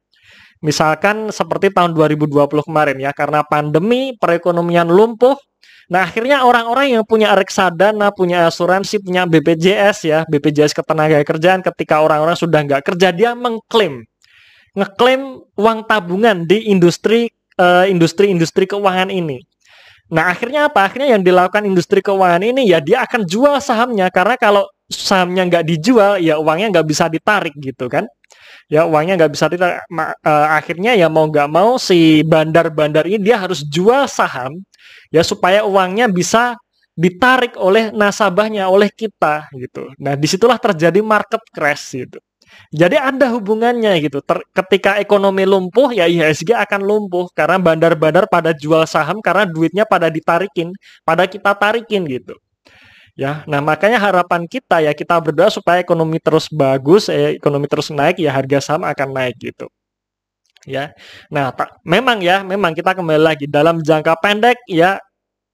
Misalkan 0.58 1.30
seperti 1.30 1.70
tahun 1.70 1.94
2020 1.94 2.66
kemarin 2.66 2.98
ya, 2.98 3.14
karena 3.14 3.46
pandemi 3.46 4.14
perekonomian 4.18 4.90
lumpuh, 4.90 5.38
Nah, 5.88 6.04
akhirnya 6.04 6.44
orang-orang 6.44 7.00
yang 7.00 7.04
punya 7.08 7.32
reksadana, 7.32 8.12
punya 8.12 8.44
asuransi, 8.44 9.00
punya 9.00 9.24
BPJS 9.24 10.04
ya, 10.04 10.20
BPJS 10.28 10.76
ketenagakerjaan 10.76 11.64
ketika 11.64 12.04
orang-orang 12.04 12.36
sudah 12.36 12.60
nggak 12.60 12.92
kerja, 12.92 13.08
dia 13.08 13.32
mengklaim, 13.32 14.04
ngeklaim 14.76 15.40
uang 15.56 15.88
tabungan 15.88 16.44
di 16.44 16.68
industri 16.68 17.32
uh, 17.56 17.88
industri-industri 17.88 18.68
keuangan 18.68 19.08
ini. 19.08 19.40
Nah, 20.08 20.32
akhirnya 20.32 20.72
apa? 20.72 20.88
Akhirnya 20.88 21.18
yang 21.18 21.22
dilakukan 21.24 21.68
industri 21.68 22.00
keuangan 22.00 22.40
ini 22.40 22.64
ya 22.68 22.80
dia 22.80 23.04
akan 23.04 23.28
jual 23.28 23.60
sahamnya 23.60 24.08
karena 24.08 24.40
kalau 24.40 24.64
sahamnya 24.88 25.44
nggak 25.44 25.64
dijual 25.68 26.16
ya 26.16 26.40
uangnya 26.40 26.80
nggak 26.80 26.86
bisa 26.88 27.12
ditarik 27.12 27.52
gitu 27.60 27.86
kan. 27.92 28.08
Ya 28.72 28.84
uangnya 28.88 29.20
nggak 29.20 29.32
bisa 29.32 29.46
ditarik. 29.52 29.84
uh, 29.92 30.48
akhirnya 30.56 30.96
ya 30.96 31.08
mau 31.12 31.28
nggak 31.28 31.48
mau 31.52 31.76
si 31.76 32.24
bandar-bandar 32.24 33.04
ini 33.08 33.20
dia 33.20 33.36
harus 33.40 33.64
jual 33.68 34.08
saham 34.08 34.52
ya 35.12 35.20
supaya 35.24 35.64
uangnya 35.64 36.08
bisa 36.08 36.56
ditarik 36.98 37.54
oleh 37.54 37.94
nasabahnya, 37.94 38.66
oleh 38.66 38.90
kita 38.90 39.46
gitu. 39.54 39.86
Nah, 40.02 40.18
di 40.18 40.26
situlah 40.26 40.58
terjadi 40.58 40.98
market 40.98 41.38
crash 41.54 41.94
gitu. 41.94 42.18
Jadi 42.72 42.96
ada 43.00 43.32
hubungannya 43.32 43.96
gitu. 44.04 44.20
Ter 44.24 44.38
ketika 44.52 45.00
ekonomi 45.00 45.44
lumpuh 45.48 45.92
ya 45.94 46.04
IHSG 46.08 46.52
akan 46.52 46.80
lumpuh 46.84 47.26
karena 47.32 47.56
bandar-bandar 47.60 48.28
pada 48.28 48.52
jual 48.52 48.84
saham 48.84 49.20
karena 49.24 49.44
duitnya 49.48 49.84
pada 49.88 50.12
ditarikin, 50.12 50.72
pada 51.06 51.24
kita 51.24 51.54
tarikin 51.56 52.04
gitu. 52.08 52.36
Ya, 53.18 53.42
nah 53.50 53.58
makanya 53.58 53.98
harapan 53.98 54.46
kita 54.46 54.78
ya 54.78 54.94
kita 54.94 55.18
berdoa 55.18 55.50
supaya 55.50 55.82
ekonomi 55.82 56.22
terus 56.22 56.46
bagus, 56.46 57.10
eh, 57.10 57.34
ekonomi 57.34 57.66
terus 57.66 57.90
naik 57.90 58.22
ya 58.22 58.30
harga 58.30 58.62
saham 58.62 58.86
akan 58.86 59.08
naik 59.10 59.34
gitu. 59.42 59.66
Ya. 60.68 60.94
Nah, 61.32 61.50
memang 61.82 62.20
ya, 62.20 62.44
memang 62.44 62.76
kita 62.76 62.92
kembali 62.92 63.22
lagi 63.22 63.46
dalam 63.48 63.80
jangka 63.82 64.20
pendek 64.20 64.58
ya 64.70 65.00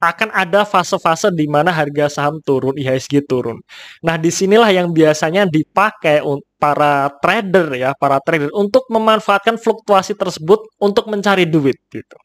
akan 0.02 0.28
ada 0.35 0.68
fase-fase 0.68 1.33
di 1.33 1.48
mana 1.48 1.72
harga 1.72 2.12
saham 2.12 2.37
turun, 2.44 2.76
IHSG 2.76 3.24
turun. 3.24 3.57
Nah, 4.04 4.20
di 4.20 4.28
sinilah 4.28 4.68
yang 4.68 4.92
biasanya 4.92 5.48
dipakai 5.48 6.20
para 6.64 7.12
trader 7.20 7.77
ya, 7.77 7.92
para 7.92 8.16
trader 8.24 8.48
untuk 8.57 8.88
memanfaatkan 8.88 9.61
fluktuasi 9.61 10.16
tersebut 10.16 10.64
untuk 10.81 11.12
mencari 11.12 11.44
duit 11.44 11.77
gitu. 11.92 12.16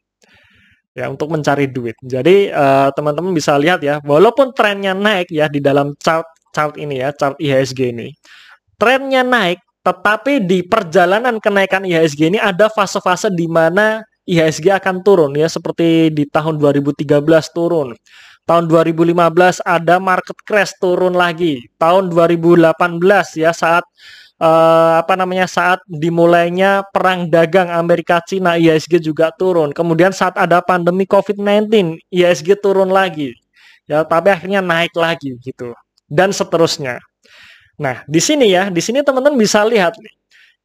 Ya, 0.96 1.12
untuk 1.12 1.28
mencari 1.28 1.68
duit. 1.68 1.94
Jadi 2.00 2.48
eh, 2.48 2.88
teman-teman 2.96 3.30
uh, 3.30 3.36
bisa 3.36 3.54
lihat 3.60 3.84
ya, 3.84 4.00
walaupun 4.00 4.56
trennya 4.56 4.96
naik 4.96 5.28
ya 5.28 5.46
di 5.52 5.60
dalam 5.60 5.92
chart 6.00 6.24
chart 6.56 6.80
ini 6.80 7.04
ya, 7.04 7.12
chart 7.12 7.36
IHSG 7.36 7.92
ini. 7.92 8.08
Trennya 8.80 9.20
naik, 9.20 9.60
tetapi 9.84 10.48
di 10.48 10.64
perjalanan 10.64 11.36
kenaikan 11.36 11.84
IHSG 11.84 12.32
ini 12.32 12.38
ada 12.40 12.72
fase-fase 12.72 13.28
di 13.28 13.44
mana 13.44 14.00
IHSG 14.24 14.72
akan 14.72 15.04
turun 15.04 15.36
ya 15.36 15.52
seperti 15.52 16.10
di 16.16 16.24
tahun 16.26 16.56
2013 16.56 17.06
turun. 17.52 17.92
Tahun 18.48 18.64
2015 18.66 19.62
ada 19.62 20.02
market 20.02 20.38
crash 20.42 20.74
turun 20.82 21.14
lagi. 21.14 21.60
Tahun 21.78 22.10
2018 22.10 22.74
ya 23.38 23.54
saat 23.54 23.86
uh, 24.40 24.92
apa 25.04 25.14
namanya 25.14 25.44
saat 25.46 25.84
dimulainya 25.86 26.82
perang 26.90 27.28
dagang 27.28 27.68
Amerika 27.70 28.18
Cina 28.24 28.56
ISG 28.56 28.98
juga 28.98 29.30
turun. 29.36 29.70
Kemudian 29.70 30.10
saat 30.10 30.34
ada 30.40 30.64
pandemi 30.64 31.04
COVID-19 31.04 32.00
ISG 32.10 32.56
turun 32.58 32.88
lagi. 32.90 33.36
Ya, 33.84 34.02
tapi 34.02 34.32
akhirnya 34.32 34.64
naik 34.64 34.96
lagi 34.96 35.36
gitu. 35.44 35.76
Dan 36.08 36.34
seterusnya. 36.34 36.98
Nah, 37.78 38.02
di 38.08 38.20
sini 38.20 38.50
ya, 38.50 38.72
di 38.72 38.82
sini 38.82 39.04
teman-teman 39.04 39.38
bisa 39.38 39.62
lihat 39.62 39.94
nih. 39.96 40.14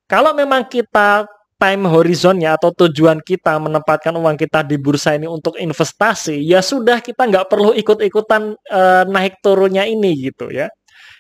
Kalau 0.06 0.34
memang 0.38 0.66
kita 0.70 1.26
time 1.56 1.88
horizonnya 1.88 2.60
atau 2.60 2.70
tujuan 2.70 3.24
kita 3.24 3.58
menempatkan 3.58 4.14
uang 4.14 4.36
kita 4.38 4.62
di 4.62 4.76
bursa 4.76 5.16
ini 5.16 5.26
untuk 5.26 5.56
investasi, 5.58 6.38
ya 6.44 6.60
sudah 6.60 7.00
kita 7.00 7.26
nggak 7.26 7.48
perlu 7.48 7.72
ikut-ikutan 7.74 8.54
uh, 8.54 9.04
naik 9.08 9.40
turunnya 9.40 9.88
ini 9.88 10.30
gitu 10.30 10.52
ya 10.52 10.70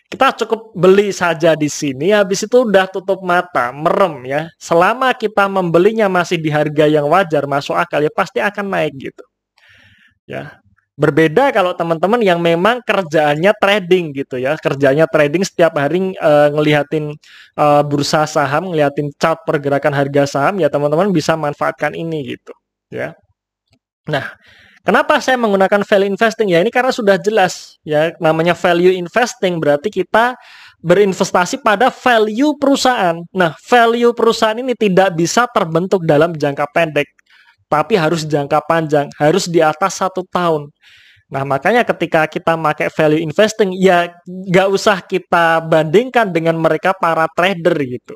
kita 0.05 0.45
cukup 0.45 0.71
beli 0.77 1.09
saja 1.09 1.57
di 1.57 1.65
sini 1.65 2.13
habis 2.13 2.45
itu 2.45 2.61
udah 2.61 2.85
tutup 2.85 3.25
mata 3.25 3.73
merem 3.73 4.21
ya. 4.29 4.41
Selama 4.61 5.11
kita 5.17 5.49
membelinya 5.49 6.05
masih 6.05 6.37
di 6.37 6.53
harga 6.53 6.85
yang 6.85 7.09
wajar 7.09 7.49
masuk 7.49 7.73
akal 7.73 7.99
ya 8.05 8.13
pasti 8.13 8.37
akan 8.37 8.69
naik 8.69 8.93
gitu. 9.11 9.23
Ya. 10.29 10.61
Berbeda 10.95 11.51
kalau 11.51 11.75
teman-teman 11.75 12.23
yang 12.23 12.39
memang 12.39 12.79
kerjaannya 12.85 13.51
trading 13.59 14.15
gitu 14.15 14.39
ya. 14.39 14.55
Kerjanya 14.55 15.09
trading 15.09 15.43
setiap 15.43 15.75
hari 15.75 16.15
uh, 16.21 16.53
ngelihatin 16.53 17.11
uh, 17.59 17.83
bursa 17.83 18.23
saham 18.29 18.71
ngelihatin 18.71 19.11
chart 19.19 19.43
pergerakan 19.43 19.91
harga 19.91 20.23
saham 20.29 20.61
ya 20.61 20.71
teman-teman 20.71 21.11
bisa 21.11 21.35
manfaatkan 21.35 21.91
ini 21.97 22.37
gitu 22.37 22.53
ya. 22.93 23.17
Nah 24.07 24.37
Kenapa 24.85 25.17
saya 25.17 25.33
menggunakan 25.41 25.81
value 25.81 26.13
investing? 26.13 26.53
Ya 26.53 26.61
ini 26.61 26.69
karena 26.69 26.93
sudah 26.93 27.17
jelas 27.17 27.81
ya 27.81 28.13
namanya 28.21 28.53
value 28.53 28.93
investing 28.93 29.57
berarti 29.57 29.89
kita 29.89 30.37
berinvestasi 30.85 31.65
pada 31.65 31.89
value 31.89 32.53
perusahaan. 32.61 33.17
Nah, 33.33 33.57
value 33.65 34.13
perusahaan 34.13 34.53
ini 34.53 34.77
tidak 34.77 35.17
bisa 35.17 35.49
terbentuk 35.49 36.05
dalam 36.05 36.37
jangka 36.37 36.69
pendek, 36.69 37.09
tapi 37.65 37.97
harus 37.97 38.29
jangka 38.29 38.61
panjang, 38.69 39.09
harus 39.17 39.49
di 39.49 39.57
atas 39.65 39.97
satu 39.97 40.21
tahun. 40.29 40.69
Nah, 41.33 41.41
makanya 41.41 41.81
ketika 41.81 42.29
kita 42.29 42.53
pakai 42.53 42.93
value 42.93 43.25
investing, 43.25 43.73
ya 43.73 44.13
nggak 44.29 44.69
usah 44.69 45.01
kita 45.01 45.65
bandingkan 45.65 46.29
dengan 46.29 46.61
mereka 46.61 46.93
para 46.93 47.25
trader 47.33 47.73
gitu. 47.81 48.13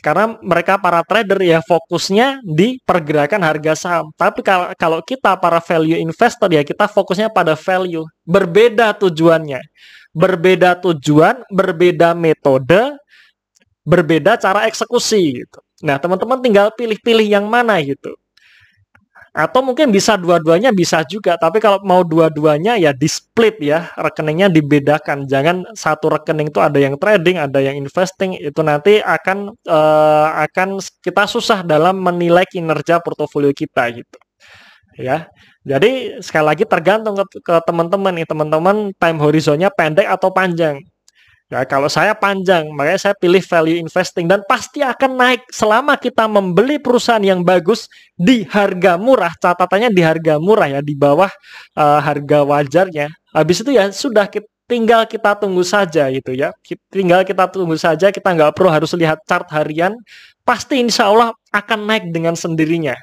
Karena 0.00 0.38
mereka 0.40 0.80
para 0.80 1.04
trader 1.04 1.42
ya 1.42 1.60
fokusnya 1.60 2.40
di 2.42 2.80
pergerakan 2.82 3.44
harga 3.44 3.76
saham. 3.76 4.08
Tapi 4.16 4.40
kalau 4.78 5.04
kita 5.04 5.36
para 5.36 5.60
value 5.60 6.00
investor 6.00 6.48
ya 6.48 6.64
kita 6.64 6.88
fokusnya 6.88 7.28
pada 7.28 7.52
value. 7.58 8.06
Berbeda 8.24 8.96
tujuannya. 8.96 9.60
Berbeda 10.12 10.76
tujuan, 10.80 11.44
berbeda 11.48 12.12
metode, 12.12 12.96
berbeda 13.82 14.36
cara 14.36 14.68
eksekusi 14.68 15.40
gitu. 15.40 15.58
Nah, 15.82 15.98
teman-teman 15.98 16.38
tinggal 16.38 16.70
pilih-pilih 16.76 17.26
yang 17.26 17.50
mana 17.50 17.80
gitu. 17.82 18.14
Atau 19.32 19.64
mungkin 19.64 19.88
bisa 19.88 20.20
dua-duanya 20.20 20.76
bisa 20.76 21.00
juga, 21.08 21.40
tapi 21.40 21.56
kalau 21.56 21.80
mau 21.88 22.04
dua-duanya 22.04 22.76
ya 22.76 22.92
di 22.92 23.08
split 23.08 23.56
ya, 23.64 23.88
rekeningnya 23.96 24.52
dibedakan. 24.52 25.24
Jangan 25.24 25.72
satu 25.72 26.12
rekening 26.12 26.52
itu 26.52 26.60
ada 26.60 26.76
yang 26.76 27.00
trading, 27.00 27.40
ada 27.40 27.56
yang 27.64 27.80
investing, 27.80 28.36
itu 28.36 28.60
nanti 28.60 29.00
akan 29.00 29.56
uh, 29.64 30.28
akan 30.44 30.84
kita 31.00 31.24
susah 31.24 31.64
dalam 31.64 31.96
menilai 32.04 32.44
kinerja 32.44 33.00
portofolio 33.00 33.56
kita 33.56 33.88
gitu. 33.96 34.18
Ya. 35.00 35.32
Jadi 35.64 36.20
sekali 36.20 36.44
lagi 36.52 36.64
tergantung 36.68 37.16
ke, 37.24 37.54
teman-teman 37.64 38.12
nih, 38.12 38.26
teman-teman 38.28 38.92
time 39.00 39.18
horizonnya 39.22 39.72
pendek 39.72 40.12
atau 40.12 40.28
panjang. 40.28 40.76
Ya, 41.52 41.68
kalau 41.68 41.84
saya 41.92 42.16
panjang, 42.16 42.64
makanya 42.72 43.12
saya 43.12 43.14
pilih 43.20 43.44
value 43.44 43.76
investing 43.84 44.24
dan 44.24 44.40
pasti 44.48 44.80
akan 44.80 45.20
naik 45.20 45.44
selama 45.52 46.00
kita 46.00 46.24
membeli 46.24 46.80
perusahaan 46.80 47.20
yang 47.20 47.44
bagus 47.44 47.92
di 48.16 48.48
harga 48.48 48.96
murah. 48.96 49.36
Catatannya 49.36 49.92
di 49.92 50.00
harga 50.00 50.40
murah 50.40 50.72
ya, 50.72 50.80
di 50.80 50.96
bawah 50.96 51.28
uh, 51.76 52.00
harga 52.00 52.48
wajarnya. 52.48 53.12
Habis 53.36 53.68
itu 53.68 53.76
ya 53.76 53.92
sudah 53.92 54.32
kita, 54.32 54.48
tinggal 54.64 55.04
kita 55.04 55.36
tunggu 55.36 55.60
saja 55.60 56.08
gitu 56.08 56.32
ya. 56.32 56.56
Tinggal 56.88 57.20
kita 57.28 57.44
tunggu 57.52 57.76
saja, 57.76 58.08
kita 58.08 58.32
nggak 58.32 58.56
perlu 58.56 58.72
harus 58.72 58.96
lihat 58.96 59.20
chart 59.28 59.44
harian. 59.52 59.92
Pasti 60.48 60.80
insya 60.80 61.12
Allah 61.12 61.36
akan 61.52 61.84
naik 61.84 62.16
dengan 62.16 62.32
sendirinya. 62.32 62.96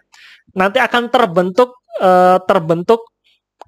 Nanti 0.57 0.81
akan 0.81 1.13
terbentuk 1.13 1.77
uh, 2.01 2.41
terbentuk 2.49 3.05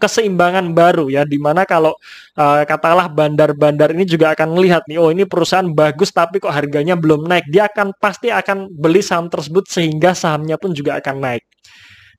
keseimbangan 0.01 0.73
baru 0.73 1.13
ya 1.13 1.21
di 1.21 1.37
mana 1.37 1.61
kalau 1.69 1.93
uh, 2.33 2.65
katakanlah 2.65 3.13
bandar-bandar 3.13 3.93
ini 3.93 4.09
juga 4.09 4.33
akan 4.33 4.57
melihat 4.57 4.81
nih 4.89 4.97
oh 4.97 5.13
ini 5.13 5.29
perusahaan 5.29 5.69
bagus 5.69 6.09
tapi 6.09 6.41
kok 6.41 6.49
harganya 6.49 6.97
belum 6.97 7.29
naik. 7.29 7.45
Dia 7.53 7.69
akan 7.69 7.93
pasti 8.01 8.33
akan 8.33 8.73
beli 8.73 9.05
saham 9.05 9.29
tersebut 9.29 9.69
sehingga 9.69 10.17
sahamnya 10.17 10.57
pun 10.57 10.73
juga 10.73 10.97
akan 10.97 11.15
naik. 11.21 11.45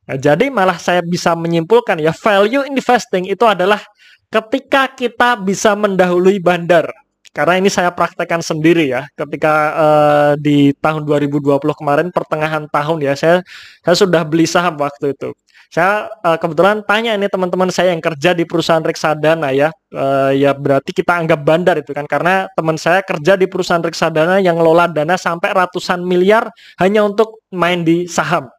Nah, 0.06 0.18
jadi 0.18 0.46
malah 0.50 0.78
saya 0.78 1.02
bisa 1.02 1.34
menyimpulkan 1.34 1.98
ya 1.98 2.14
value 2.14 2.62
investing 2.70 3.26
itu 3.26 3.42
adalah 3.42 3.82
ketika 4.30 4.94
kita 4.94 5.36
bisa 5.38 5.74
mendahului 5.74 6.38
bandar 6.38 6.88
karena 7.32 7.58
ini 7.58 7.68
saya 7.72 7.90
praktekkan 7.92 8.44
sendiri 8.44 8.92
ya 8.92 9.08
ketika 9.16 9.54
uh, 9.72 10.32
di 10.36 10.76
tahun 10.76 11.08
2020 11.08 11.58
kemarin 11.58 12.08
pertengahan 12.12 12.68
tahun 12.68 12.98
ya 13.00 13.12
saya 13.16 13.36
saya 13.80 13.96
sudah 13.96 14.22
beli 14.28 14.44
saham 14.44 14.76
waktu 14.76 15.16
itu 15.16 15.32
saya 15.72 16.12
uh, 16.20 16.36
kebetulan 16.36 16.84
tanya 16.84 17.16
ini 17.16 17.32
teman-teman 17.32 17.72
saya 17.72 17.96
yang 17.96 18.04
kerja 18.04 18.36
di 18.36 18.44
perusahaan 18.44 18.84
reksadana 18.84 19.56
ya. 19.56 19.72
Uh, 19.88 20.28
ya 20.36 20.52
berarti 20.52 20.92
kita 20.92 21.16
anggap 21.16 21.40
bandar 21.40 21.80
itu 21.80 21.96
kan 21.96 22.04
karena 22.04 22.44
teman 22.52 22.76
saya 22.76 23.00
kerja 23.00 23.40
di 23.40 23.48
perusahaan 23.48 23.80
reksadana 23.80 24.36
yang 24.44 24.60
ngelola 24.60 24.92
dana 24.92 25.16
sampai 25.16 25.48
ratusan 25.56 26.04
miliar 26.04 26.52
hanya 26.76 27.08
untuk 27.08 27.40
main 27.48 27.88
di 27.88 28.04
saham. 28.04 28.52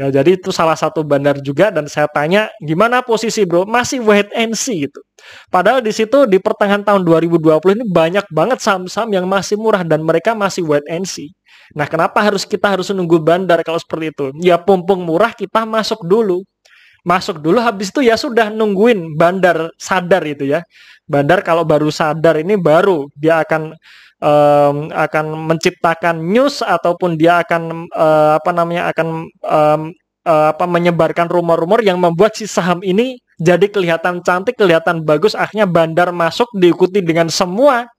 Ya, 0.00 0.08
jadi 0.08 0.40
itu 0.40 0.48
salah 0.48 0.72
satu 0.72 1.04
bandar 1.04 1.36
juga 1.44 1.68
dan 1.68 1.84
saya 1.84 2.08
tanya 2.08 2.48
gimana 2.64 3.04
posisi 3.04 3.44
bro 3.44 3.68
masih 3.68 4.00
wait 4.00 4.32
and 4.32 4.56
see 4.56 4.88
gitu. 4.88 5.04
Padahal 5.52 5.84
di 5.84 5.92
situ 5.92 6.24
di 6.24 6.40
pertengahan 6.40 6.80
tahun 6.80 7.04
2020 7.04 7.76
ini 7.76 7.84
banyak 7.84 8.24
banget 8.32 8.58
saham-saham 8.64 9.12
yang 9.12 9.28
masih 9.28 9.60
murah 9.60 9.84
dan 9.84 10.00
mereka 10.00 10.32
masih 10.32 10.64
wait 10.64 10.82
and 10.88 11.04
see. 11.04 11.28
Nah, 11.76 11.84
kenapa 11.84 12.24
harus 12.24 12.48
kita 12.48 12.72
harus 12.72 12.88
menunggu 12.88 13.20
bandar 13.20 13.60
kalau 13.60 13.76
seperti 13.76 14.16
itu? 14.16 14.26
Ya 14.40 14.56
pumpung 14.56 15.04
murah 15.04 15.36
kita 15.36 15.68
masuk 15.68 16.08
dulu. 16.08 16.40
Masuk 17.04 17.42
dulu 17.42 17.58
habis 17.58 17.90
itu 17.90 18.00
ya 18.06 18.14
sudah 18.14 18.48
nungguin 18.48 19.18
bandar 19.18 19.68
sadar 19.76 20.24
itu 20.24 20.48
ya. 20.48 20.64
Bandar 21.04 21.44
kalau 21.44 21.68
baru 21.68 21.92
sadar 21.92 22.40
ini 22.40 22.56
baru 22.56 23.10
dia 23.18 23.42
akan 23.44 23.74
um, 24.22 24.88
akan 24.94 25.50
menciptakan 25.50 26.22
news 26.22 26.62
ataupun 26.62 27.18
dia 27.18 27.42
akan 27.42 27.90
uh, 27.90 28.38
apa 28.38 28.50
namanya 28.54 28.88
akan 28.94 29.26
um, 29.42 29.82
uh, 30.24 30.46
apa 30.54 30.64
menyebarkan 30.70 31.26
rumor-rumor 31.26 31.82
yang 31.82 31.98
membuat 31.98 32.38
si 32.38 32.46
saham 32.46 32.78
ini 32.86 33.18
jadi 33.42 33.66
kelihatan 33.66 34.22
cantik, 34.22 34.54
kelihatan 34.54 35.02
bagus, 35.02 35.34
akhirnya 35.34 35.66
bandar 35.66 36.14
masuk 36.14 36.46
diikuti 36.54 37.02
dengan 37.02 37.26
semua 37.26 37.90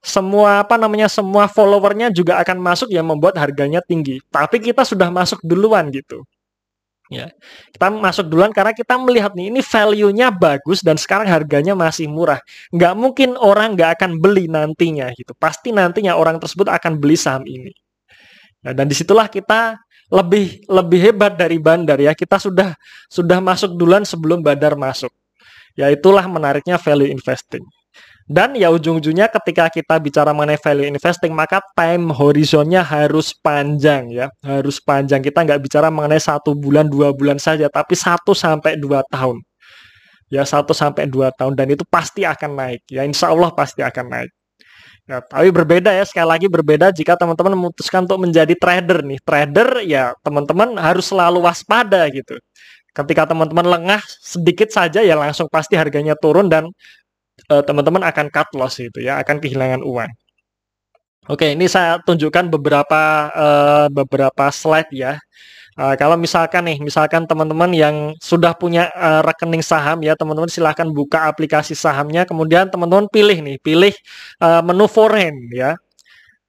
semua 0.00 0.64
apa 0.64 0.80
namanya 0.80 1.12
semua 1.12 1.44
followernya 1.44 2.08
juga 2.08 2.40
akan 2.40 2.56
masuk 2.56 2.88
yang 2.88 3.04
membuat 3.04 3.36
harganya 3.36 3.84
tinggi. 3.84 4.16
Tapi 4.32 4.56
kita 4.60 4.84
sudah 4.84 5.12
masuk 5.12 5.40
duluan 5.44 5.92
gitu. 5.92 6.24
Ya, 7.10 7.26
kita 7.74 7.90
masuk 7.90 8.30
duluan 8.30 8.54
karena 8.54 8.70
kita 8.70 8.94
melihat 8.94 9.34
nih 9.34 9.50
ini 9.50 9.58
value-nya 9.66 10.30
bagus 10.30 10.78
dan 10.78 10.94
sekarang 10.94 11.26
harganya 11.26 11.74
masih 11.74 12.06
murah. 12.06 12.38
Nggak 12.70 12.94
mungkin 12.94 13.34
orang 13.34 13.74
nggak 13.74 13.98
akan 13.98 14.22
beli 14.22 14.46
nantinya 14.46 15.10
gitu. 15.18 15.34
Pasti 15.34 15.74
nantinya 15.74 16.14
orang 16.14 16.38
tersebut 16.38 16.70
akan 16.70 17.02
beli 17.02 17.18
saham 17.18 17.42
ini. 17.50 17.74
Nah, 18.62 18.70
dan 18.78 18.86
di 18.86 18.94
situlah 18.94 19.26
kita 19.26 19.74
lebih 20.06 20.62
lebih 20.70 21.00
hebat 21.10 21.34
dari 21.34 21.58
bandar 21.58 21.98
ya. 21.98 22.14
Kita 22.14 22.38
sudah 22.38 22.78
sudah 23.10 23.42
masuk 23.42 23.74
duluan 23.74 24.06
sebelum 24.06 24.38
bandar 24.38 24.78
masuk. 24.78 25.10
Ya 25.74 25.90
itulah 25.90 26.22
menariknya 26.30 26.78
value 26.78 27.10
investing. 27.10 27.66
Dan 28.30 28.54
ya 28.54 28.70
ujung-ujungnya 28.70 29.26
ketika 29.26 29.66
kita 29.66 29.98
bicara 29.98 30.30
mengenai 30.30 30.54
value 30.54 30.86
investing, 30.86 31.34
maka 31.34 31.58
time 31.74 32.14
horizonnya 32.14 32.86
harus 32.86 33.34
panjang 33.34 34.06
ya. 34.14 34.30
Harus 34.46 34.78
panjang. 34.78 35.18
Kita 35.18 35.42
nggak 35.42 35.58
bicara 35.58 35.90
mengenai 35.90 36.22
satu 36.22 36.54
bulan, 36.54 36.86
dua 36.86 37.10
bulan 37.10 37.42
saja, 37.42 37.66
tapi 37.66 37.98
satu 37.98 38.30
sampai 38.30 38.78
dua 38.78 39.02
tahun. 39.10 39.42
Ya 40.30 40.46
satu 40.46 40.70
sampai 40.70 41.10
dua 41.10 41.34
tahun 41.34 41.58
dan 41.58 41.74
itu 41.74 41.82
pasti 41.90 42.22
akan 42.22 42.54
naik. 42.54 42.86
Ya 42.86 43.02
insya 43.02 43.34
Allah 43.34 43.50
pasti 43.50 43.82
akan 43.82 44.06
naik. 44.06 44.30
Ya, 45.10 45.18
tapi 45.26 45.50
berbeda 45.50 45.90
ya 45.90 46.06
sekali 46.06 46.28
lagi 46.30 46.46
berbeda 46.46 46.94
jika 46.94 47.18
teman-teman 47.18 47.58
memutuskan 47.58 48.06
untuk 48.06 48.22
menjadi 48.22 48.54
trader 48.54 49.02
nih. 49.02 49.18
Trader 49.26 49.82
ya 49.82 50.14
teman-teman 50.22 50.78
harus 50.78 51.10
selalu 51.10 51.42
waspada 51.42 52.06
gitu. 52.14 52.38
Ketika 52.94 53.26
teman-teman 53.26 53.66
lengah 53.66 54.02
sedikit 54.22 54.70
saja 54.70 55.02
ya 55.02 55.18
langsung 55.18 55.50
pasti 55.50 55.74
harganya 55.74 56.14
turun 56.14 56.46
dan 56.46 56.70
Eh, 57.48 57.62
teman-teman 57.64 58.04
akan 58.04 58.26
cut 58.28 58.48
loss 58.52 58.76
gitu 58.76 59.00
ya, 59.00 59.16
akan 59.22 59.40
kehilangan 59.40 59.80
uang. 59.80 60.10
Oke, 61.30 61.54
ini 61.54 61.70
saya 61.70 62.02
tunjukkan 62.02 62.50
beberapa 62.50 63.30
uh, 63.30 63.86
beberapa 63.86 64.50
slide 64.50 64.90
ya. 64.90 65.14
Uh, 65.78 65.94
kalau 65.94 66.18
misalkan 66.18 66.66
nih, 66.66 66.82
misalkan 66.82 67.22
teman-teman 67.24 67.70
yang 67.70 67.96
sudah 68.18 68.50
punya 68.58 68.90
rekening 69.22 69.62
saham 69.62 70.02
ya, 70.02 70.18
teman-teman 70.18 70.50
silahkan 70.50 70.90
buka 70.90 71.30
aplikasi 71.30 71.78
sahamnya, 71.78 72.26
kemudian 72.26 72.66
teman-teman 72.68 73.06
pilih 73.08 73.38
nih, 73.40 73.56
pilih 73.62 73.94
menu 74.66 74.90
foreign 74.90 75.48
ya. 75.54 75.78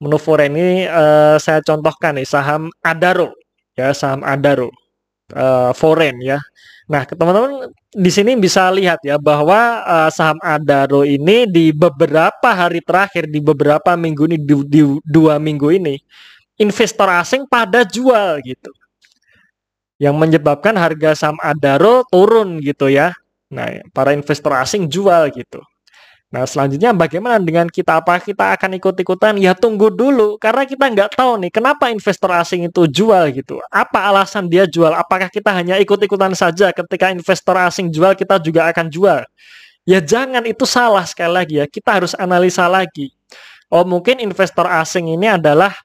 Menu 0.02 0.18
foreign 0.18 0.58
ini 0.58 0.90
saya 1.38 1.62
contohkan 1.62 2.18
nih, 2.18 2.26
saham 2.26 2.74
Adaro 2.82 3.32
ya, 3.78 3.94
saham 3.94 4.26
Adaro 4.26 4.74
uh, 5.36 5.72
foreign 5.76 6.20
ya. 6.24 6.40
Nah, 6.92 7.08
teman-teman 7.08 7.72
di 7.96 8.12
sini 8.12 8.36
bisa 8.36 8.68
lihat 8.68 9.00
ya 9.04 9.16
bahwa 9.16 9.80
uh, 9.88 10.10
saham 10.12 10.36
Adaro 10.44 11.08
ini 11.08 11.48
di 11.48 11.72
beberapa 11.72 12.52
hari 12.52 12.84
terakhir, 12.84 13.32
di 13.32 13.40
beberapa 13.40 13.96
minggu 13.96 14.28
ini, 14.28 14.38
di, 14.40 14.56
di 14.68 14.82
dua 15.08 15.40
minggu 15.40 15.72
ini, 15.72 15.96
investor 16.60 17.08
asing 17.08 17.48
pada 17.48 17.88
jual 17.88 18.44
gitu 18.44 18.72
yang 20.02 20.18
menyebabkan 20.18 20.76
harga 20.76 21.14
saham 21.14 21.38
Adaro 21.40 22.04
turun 22.10 22.60
gitu 22.60 22.92
ya. 22.92 23.16
Nah, 23.54 23.70
para 23.96 24.12
investor 24.12 24.52
asing 24.58 24.92
jual 24.92 25.32
gitu. 25.32 25.64
Nah, 26.32 26.48
selanjutnya 26.48 26.96
bagaimana 26.96 27.44
dengan 27.44 27.68
kita? 27.68 28.00
Apa 28.00 28.24
kita 28.24 28.56
akan 28.56 28.80
ikut-ikutan? 28.80 29.36
Ya 29.36 29.52
tunggu 29.52 29.92
dulu, 29.92 30.40
karena 30.40 30.64
kita 30.64 30.88
nggak 30.88 31.20
tahu 31.20 31.44
nih 31.44 31.52
kenapa 31.52 31.92
investor 31.92 32.32
asing 32.32 32.72
itu 32.72 32.88
jual 32.88 33.36
gitu. 33.36 33.60
Apa 33.68 34.08
alasan 34.08 34.48
dia 34.48 34.64
jual? 34.64 34.96
Apakah 34.96 35.28
kita 35.28 35.52
hanya 35.52 35.76
ikut-ikutan 35.84 36.32
saja 36.32 36.72
ketika 36.72 37.12
investor 37.12 37.60
asing 37.60 37.92
jual, 37.92 38.16
kita 38.16 38.40
juga 38.40 38.72
akan 38.72 38.88
jual? 38.88 39.28
Ya 39.84 40.00
jangan, 40.00 40.48
itu 40.48 40.64
salah 40.64 41.04
sekali 41.04 41.34
lagi 41.36 41.56
ya. 41.60 41.68
Kita 41.68 42.00
harus 42.00 42.16
analisa 42.16 42.64
lagi. 42.72 43.12
Oh 43.68 43.84
mungkin 43.84 44.20
investor 44.24 44.68
asing 44.68 45.12
ini 45.12 45.28
adalah 45.32 45.76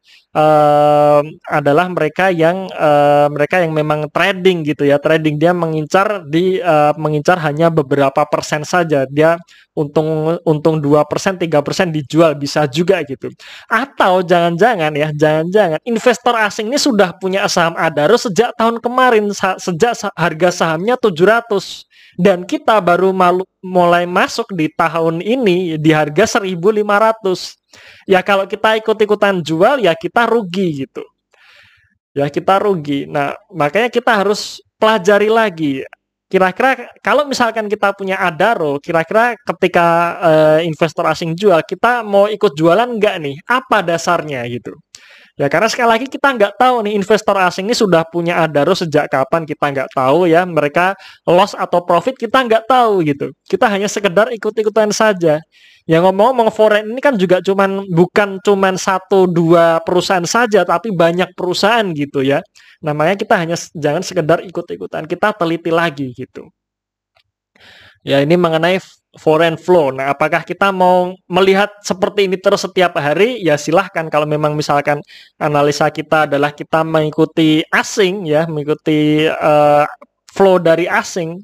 adalah 1.49 1.89
mereka 1.89 2.29
yang 2.29 2.69
uh, 2.77 3.25
mereka 3.33 3.65
yang 3.65 3.73
memang 3.73 4.13
trading 4.13 4.69
gitu 4.69 4.85
ya 4.85 5.01
trading. 5.01 5.41
Dia 5.41 5.57
mengincar 5.57 6.29
di 6.29 6.61
uh, 6.61 6.93
mengincar 7.01 7.41
hanya 7.41 7.73
beberapa 7.73 8.21
persen 8.29 8.61
saja. 8.61 9.09
Dia 9.09 9.41
untung 9.73 10.37
untung 10.45 10.81
dua 10.81 11.05
persen 11.09 11.41
tiga 11.41 11.65
persen 11.65 11.89
dijual 11.89 12.37
bisa 12.37 12.69
juga 12.69 13.01
gitu. 13.09 13.33
Atau 13.69 14.21
jangan-jangan 14.29 14.93
ya 14.93 15.09
jangan-jangan 15.17 15.81
investor 15.89 16.35
asing 16.37 16.69
ini 16.69 16.77
sudah 16.81 17.17
punya 17.17 17.49
saham 17.49 17.73
Adaro 17.77 18.21
sejak 18.21 18.53
tahun 18.61 18.81
kemarin 18.85 19.33
sejak 19.57 19.97
harga 20.13 20.49
sahamnya 20.53 21.01
700 21.01 21.87
dan 22.17 22.49
kita 22.49 22.81
baru 22.81 23.13
malu, 23.13 23.45
mulai 23.61 24.09
masuk 24.09 24.49
di 24.57 24.73
tahun 24.73 25.21
ini 25.21 25.77
di 25.77 25.93
harga 25.93 26.41
1500 26.41 26.81
Ya 28.07 28.23
kalau 28.23 28.47
kita 28.47 28.79
ikut-ikutan 28.79 29.43
jual 29.43 29.83
ya 29.83 29.93
kita 29.93 30.26
rugi 30.29 30.87
gitu. 30.87 31.03
Ya 32.17 32.27
kita 32.33 32.61
rugi. 32.61 33.05
Nah, 33.07 33.37
makanya 33.53 33.93
kita 33.93 34.25
harus 34.25 34.61
pelajari 34.81 35.29
lagi. 35.29 35.85
Kira-kira 36.27 36.91
kalau 37.05 37.23
misalkan 37.29 37.71
kita 37.71 37.95
punya 37.95 38.19
Adaro, 38.19 38.83
kira-kira 38.83 39.39
ketika 39.47 39.87
uh, 40.19 40.59
investor 40.65 41.07
asing 41.07 41.39
jual, 41.39 41.63
kita 41.63 42.03
mau 42.03 42.27
ikut 42.27 42.51
jualan 42.59 42.89
enggak 42.91 43.23
nih? 43.23 43.37
Apa 43.47 43.79
dasarnya 43.87 44.43
gitu? 44.51 44.75
Ya 45.37 45.53
karena 45.53 45.69
sekali 45.69 45.89
lagi 45.93 46.07
kita 46.09 46.33
nggak 46.33 46.57
tahu 46.57 46.89
nih 46.89 46.97
investor 46.97 47.37
asing 47.37 47.69
ini 47.69 47.77
sudah 47.77 48.09
punya 48.09 48.41
Adaro 48.41 48.73
sejak 48.73 49.05
kapan 49.13 49.45
kita 49.45 49.69
nggak 49.69 49.89
tahu 49.93 50.25
ya 50.25 50.49
mereka 50.49 50.97
loss 51.29 51.53
atau 51.53 51.85
profit 51.85 52.17
kita 52.17 52.41
nggak 52.41 52.65
tahu 52.65 53.05
gitu 53.05 53.37
kita 53.45 53.69
hanya 53.69 53.85
sekedar 53.85 54.33
ikut-ikutan 54.33 54.89
saja 54.97 55.37
yang 55.87 56.03
ngomong-ngomong 56.03 56.51
foreign 56.51 56.91
ini 56.91 56.99
kan 56.99 57.15
juga 57.15 57.39
cuman 57.39 57.87
bukan 57.87 58.43
cuman 58.43 58.75
satu 58.75 59.31
dua 59.31 59.79
perusahaan 59.87 60.27
saja 60.27 60.67
tapi 60.67 60.91
banyak 60.91 61.31
perusahaan 61.39 61.87
gitu 61.95 62.27
ya. 62.27 62.43
Namanya 62.83 63.15
kita 63.15 63.39
hanya 63.39 63.55
jangan 63.71 64.03
sekedar 64.03 64.43
ikut-ikutan, 64.43 65.07
kita 65.07 65.31
teliti 65.39 65.71
lagi 65.71 66.11
gitu. 66.11 66.51
Ya 68.07 68.23
ini 68.23 68.39
mengenai 68.39 68.79
foreign 69.19 69.59
flow. 69.59 69.91
Nah, 69.91 70.15
apakah 70.15 70.47
kita 70.47 70.71
mau 70.71 71.11
melihat 71.27 71.75
seperti 71.83 72.31
ini 72.31 72.39
terus 72.39 72.63
setiap 72.63 72.95
hari? 73.03 73.43
Ya 73.43 73.59
silahkan 73.59 74.07
kalau 74.07 74.31
memang 74.31 74.55
misalkan 74.55 75.03
analisa 75.43 75.91
kita 75.91 76.31
adalah 76.31 76.55
kita 76.55 76.87
mengikuti 76.87 77.67
asing 77.75 78.31
ya, 78.31 78.47
mengikuti 78.47 79.27
uh, 79.27 79.83
flow 80.31 80.63
dari 80.63 80.87
asing, 80.87 81.43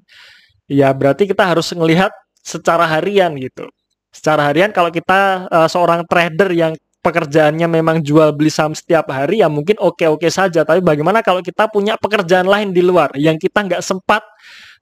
ya 0.71 0.95
berarti 0.95 1.27
kita 1.27 1.43
harus 1.43 1.75
melihat 1.75 2.15
secara 2.43 2.85
harian 2.87 3.35
gitu 3.39 3.71
secara 4.13 4.53
harian 4.53 4.71
kalau 4.71 4.93
kita 4.93 5.49
uh, 5.49 5.69
seorang 5.71 6.05
trader 6.05 6.53
yang 6.53 6.77
pekerjaannya 7.03 7.67
memang 7.67 8.05
jual 8.05 8.31
beli 8.37 8.53
saham 8.53 8.77
setiap 8.77 9.11
hari 9.11 9.43
ya 9.43 9.51
mungkin 9.51 9.75
oke-oke 9.81 10.29
saja 10.31 10.63
tapi 10.63 10.85
bagaimana 10.85 11.25
kalau 11.25 11.43
kita 11.43 11.67
punya 11.67 11.99
pekerjaan 11.99 12.47
lain 12.47 12.71
di 12.71 12.85
luar 12.85 13.11
yang 13.19 13.41
kita 13.41 13.65
nggak 13.67 13.83
sempat 13.83 14.23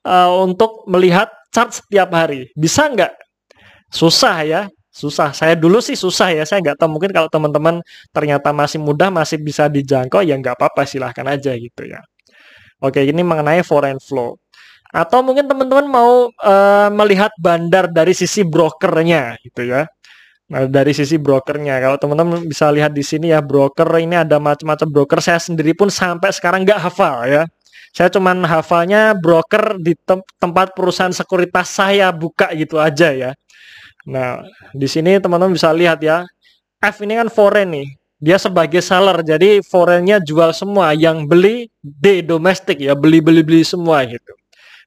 uh, 0.05 0.45
untuk 0.45 0.85
melihat 0.91 1.31
chart 1.51 1.71
setiap 1.75 2.11
hari. 2.15 2.51
Bisa 2.57 2.89
nggak? 2.91 3.13
Susah 3.91 4.37
ya 4.47 4.63
susah. 4.91 5.31
Saya 5.33 5.55
dulu 5.55 5.79
sih 5.79 5.95
susah 5.95 6.35
ya 6.35 6.43
saya 6.43 6.61
nggak 6.63 6.79
tahu. 6.83 6.99
Mungkin 6.99 7.11
kalau 7.15 7.29
teman-teman 7.31 7.81
ternyata 8.11 8.51
masih 8.51 8.83
mudah 8.83 9.09
masih 9.09 9.39
bisa 9.39 9.71
dijangkau 9.71 10.21
ya 10.27 10.35
nggak 10.37 10.59
apa-apa 10.59 10.83
silahkan 10.85 11.27
aja 11.31 11.55
gitu 11.55 11.87
ya. 11.87 12.03
Oke 12.83 13.05
ini 13.07 13.23
mengenai 13.23 13.63
foreign 13.63 13.99
flow. 14.03 14.37
Atau 14.91 15.23
mungkin 15.23 15.47
teman-teman 15.47 15.87
mau 15.87 16.27
uh, 16.35 16.89
melihat 16.91 17.31
bandar 17.39 17.87
dari 17.87 18.11
sisi 18.11 18.43
brokernya 18.43 19.39
gitu 19.47 19.71
ya. 19.71 19.87
Nah, 20.51 20.67
dari 20.67 20.91
sisi 20.91 21.15
brokernya, 21.15 21.79
kalau 21.79 21.95
teman-teman 21.95 22.43
bisa 22.43 22.67
lihat 22.75 22.91
di 22.91 23.07
sini 23.07 23.31
ya, 23.31 23.39
broker 23.39 23.87
ini 24.03 24.19
ada 24.19 24.43
macam-macam 24.43 24.91
broker. 24.91 25.23
Saya 25.23 25.39
sendiri 25.39 25.79
pun 25.79 25.87
sampai 25.95 26.35
sekarang 26.35 26.67
nggak 26.67 26.91
hafal 26.91 27.23
ya. 27.31 27.47
Saya 27.91 28.09
cuman 28.15 28.47
hafalnya 28.47 29.19
broker 29.19 29.79
di 29.83 29.99
tem 30.07 30.23
tempat 30.39 30.73
perusahaan 30.79 31.11
sekuritas 31.11 31.69
saya 31.75 32.15
buka 32.15 32.55
gitu 32.55 32.79
aja 32.79 33.11
ya. 33.11 33.31
Nah, 34.07 34.43
di 34.73 34.87
sini 34.87 35.19
teman-teman 35.19 35.55
bisa 35.55 35.75
lihat 35.75 36.01
ya. 36.01 36.25
F 36.81 37.03
ini 37.05 37.19
kan 37.19 37.29
foreign 37.29 37.71
nih. 37.75 37.89
Dia 38.21 38.37
sebagai 38.37 38.85
seller, 38.85 39.25
jadi 39.25 39.65
foreignnya 39.65 40.21
jual 40.21 40.53
semua. 40.53 40.93
Yang 40.93 41.19
beli 41.25 41.57
D 41.81 42.21
domestik 42.21 42.77
ya, 42.81 42.93
beli-beli-beli 42.93 43.65
semua 43.65 44.05
gitu. 44.05 44.33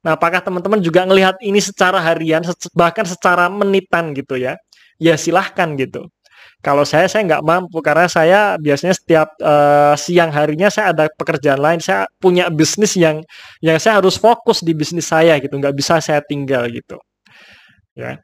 Nah, 0.05 0.13
apakah 0.19 0.43
teman-teman 0.43 0.77
juga 0.83 1.07
melihat 1.09 1.33
ini 1.41 1.57
secara 1.57 1.97
harian, 1.97 2.45
bahkan 2.77 3.07
secara 3.07 3.49
menitan 3.49 4.13
gitu 4.13 4.37
ya? 4.37 4.53
Ya 5.01 5.17
silahkan 5.17 5.73
gitu. 5.79 6.05
Kalau 6.63 6.87
saya, 6.87 7.11
saya 7.11 7.27
nggak 7.27 7.43
mampu 7.43 7.83
karena 7.83 8.07
saya 8.07 8.55
biasanya 8.55 8.95
setiap 8.95 9.35
uh, 9.43 9.99
siang 9.99 10.31
harinya 10.31 10.71
saya 10.71 10.95
ada 10.95 11.11
pekerjaan 11.11 11.59
lain. 11.59 11.83
Saya 11.83 12.07
punya 12.23 12.47
bisnis 12.47 12.95
yang 12.95 13.19
yang 13.59 13.75
saya 13.83 13.99
harus 13.99 14.15
fokus 14.15 14.63
di 14.63 14.71
bisnis 14.71 15.11
saya 15.11 15.35
gitu, 15.43 15.51
nggak 15.59 15.75
bisa 15.75 15.99
saya 15.99 16.23
tinggal 16.23 16.63
gitu. 16.71 16.95
Ya. 17.99 18.23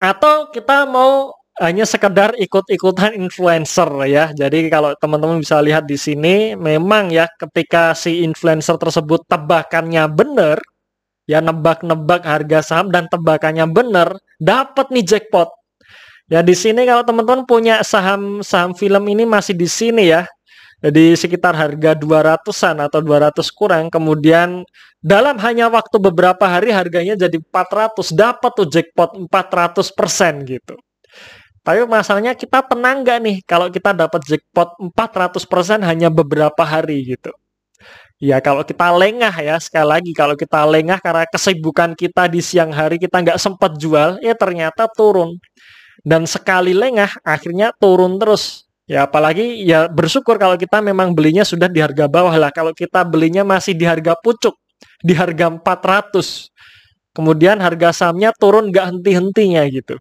Atau 0.00 0.48
kita 0.48 0.88
mau 0.88 1.36
hanya 1.60 1.84
sekedar 1.84 2.32
ikut-ikutan 2.40 3.12
influencer 3.20 3.90
ya. 4.08 4.32
Jadi 4.32 4.72
kalau 4.72 4.96
teman-teman 4.96 5.44
bisa 5.44 5.60
lihat 5.60 5.84
di 5.84 6.00
sini 6.00 6.56
memang 6.56 7.12
ya 7.12 7.28
ketika 7.36 7.92
si 7.92 8.24
influencer 8.24 8.80
tersebut 8.80 9.28
tebakannya 9.28 10.08
benar 10.08 10.56
ya 11.28 11.44
nebak-nebak 11.44 12.24
harga 12.24 12.64
saham 12.64 12.88
dan 12.88 13.04
tebakannya 13.12 13.68
benar, 13.68 14.16
dapat 14.40 14.88
nih 14.88 15.04
jackpot. 15.04 15.52
Ya 16.28 16.44
di 16.44 16.52
sini 16.52 16.84
kalau 16.84 17.02
teman-teman 17.08 17.48
punya 17.48 17.80
saham 17.80 18.44
saham 18.44 18.76
film 18.76 19.00
ini 19.08 19.24
masih 19.24 19.56
di 19.56 19.64
sini 19.64 20.12
ya. 20.12 20.28
Jadi 20.78 21.16
sekitar 21.18 21.58
harga 21.58 21.96
200-an 21.98 22.76
atau 22.86 23.00
200 23.02 23.42
kurang 23.50 23.90
kemudian 23.90 24.62
dalam 25.02 25.34
hanya 25.42 25.66
waktu 25.66 25.96
beberapa 25.98 26.46
hari 26.46 26.70
harganya 26.70 27.18
jadi 27.18 27.34
400 27.42 28.14
dapat 28.14 28.50
tuh 28.54 28.68
jackpot 28.68 29.10
400% 29.26 30.46
gitu. 30.46 30.74
Tapi 31.66 31.82
masalahnya 31.88 32.36
kita 32.38 32.62
tenang 32.62 33.02
nggak 33.02 33.18
nih 33.24 33.36
kalau 33.48 33.66
kita 33.72 33.90
dapat 33.96 34.20
jackpot 34.28 34.76
400% 34.94 35.82
hanya 35.82 36.08
beberapa 36.12 36.62
hari 36.62 37.16
gitu. 37.16 37.32
Ya 38.18 38.38
kalau 38.42 38.62
kita 38.66 38.90
lengah 38.90 39.34
ya 39.38 39.56
sekali 39.62 39.86
lagi 39.86 40.10
kalau 40.14 40.34
kita 40.34 40.66
lengah 40.66 40.98
karena 40.98 41.24
kesibukan 41.30 41.94
kita 41.94 42.26
di 42.26 42.42
siang 42.42 42.70
hari 42.74 42.98
kita 42.98 43.18
nggak 43.22 43.38
sempat 43.38 43.78
jual 43.78 44.18
ya 44.22 44.34
ternyata 44.34 44.90
turun 44.90 45.38
dan 46.06 46.26
sekali 46.28 46.74
lengah 46.74 47.22
akhirnya 47.26 47.74
turun 47.76 48.18
terus. 48.18 48.66
Ya 48.88 49.04
apalagi 49.04 49.68
ya 49.68 49.84
bersyukur 49.84 50.40
kalau 50.40 50.56
kita 50.56 50.80
memang 50.80 51.12
belinya 51.12 51.44
sudah 51.44 51.68
di 51.68 51.84
harga 51.84 52.08
bawah 52.08 52.32
lah. 52.32 52.48
Kalau 52.48 52.72
kita 52.72 53.04
belinya 53.04 53.44
masih 53.44 53.76
di 53.76 53.84
harga 53.84 54.16
pucuk 54.16 54.56
di 55.04 55.14
harga 55.14 55.52
400 55.52 56.50
kemudian 57.14 57.58
harga 57.58 57.90
sahamnya 57.90 58.30
turun 58.34 58.70
nggak 58.70 58.94
henti-hentinya 58.94 59.62
gitu. 59.68 59.98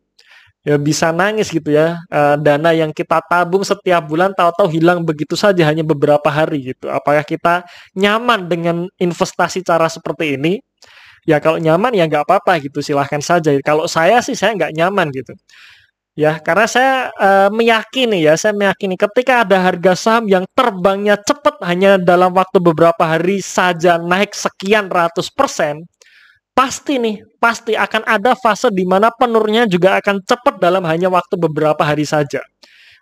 Ya 0.68 0.76
bisa 0.76 1.16
nangis 1.16 1.48
gitu 1.48 1.72
ya. 1.72 2.00
Uh, 2.12 2.36
dana 2.40 2.76
yang 2.76 2.92
kita 2.92 3.24
tabung 3.28 3.64
setiap 3.64 4.04
bulan 4.04 4.36
tahu-tahu 4.36 4.68
hilang 4.68 5.04
begitu 5.04 5.36
saja 5.36 5.64
hanya 5.68 5.84
beberapa 5.84 6.28
hari 6.28 6.76
gitu. 6.76 6.92
Apakah 6.92 7.24
kita 7.24 7.64
nyaman 7.96 8.52
dengan 8.52 8.78
investasi 9.00 9.64
cara 9.64 9.88
seperti 9.88 10.36
ini? 10.36 10.60
Ya 11.28 11.40
kalau 11.44 11.60
nyaman 11.60 11.92
ya 11.96 12.08
nggak 12.08 12.24
apa-apa 12.28 12.60
gitu 12.64 12.80
silahkan 12.84 13.20
saja. 13.24 13.52
Kalau 13.64 13.88
saya 13.88 14.20
sih 14.24 14.36
saya 14.36 14.56
nggak 14.56 14.76
nyaman 14.76 15.12
gitu 15.12 15.36
Ya, 16.18 16.42
karena 16.42 16.66
saya 16.66 17.14
uh, 17.14 17.50
meyakini 17.54 18.26
ya, 18.26 18.34
saya 18.34 18.50
meyakini 18.58 18.98
ketika 18.98 19.46
ada 19.46 19.62
harga 19.62 19.94
saham 19.94 20.26
yang 20.26 20.50
terbangnya 20.58 21.14
cepat 21.22 21.62
hanya 21.62 22.02
dalam 22.02 22.34
waktu 22.34 22.58
beberapa 22.58 23.06
hari 23.06 23.38
saja 23.38 24.02
naik 24.02 24.34
sekian 24.34 24.90
ratus 24.90 25.30
persen, 25.30 25.86
pasti 26.58 26.98
nih, 26.98 27.22
pasti 27.38 27.78
akan 27.78 28.02
ada 28.10 28.34
fase 28.34 28.74
di 28.74 28.82
mana 28.82 29.14
penurunnya 29.14 29.70
juga 29.70 30.02
akan 30.02 30.26
cepat 30.26 30.58
dalam 30.58 30.82
hanya 30.90 31.06
waktu 31.06 31.38
beberapa 31.38 31.86
hari 31.86 32.02
saja. 32.02 32.42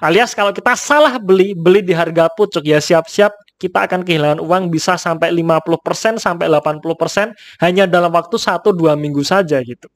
Alias 0.04 0.36
kalau 0.36 0.52
kita 0.52 0.76
salah 0.76 1.16
beli, 1.16 1.56
beli 1.56 1.80
di 1.88 1.96
harga 1.96 2.28
pucuk 2.36 2.68
ya 2.68 2.84
siap-siap 2.84 3.32
kita 3.56 3.88
akan 3.88 4.04
kehilangan 4.04 4.44
uang 4.44 4.68
bisa 4.68 5.00
sampai 5.00 5.32
50% 5.32 6.20
sampai 6.20 6.52
80% 6.52 7.64
hanya 7.64 7.88
dalam 7.88 8.12
waktu 8.12 8.36
1-2 8.36 8.76
minggu 9.00 9.24
saja 9.24 9.64
gitu. 9.64 9.88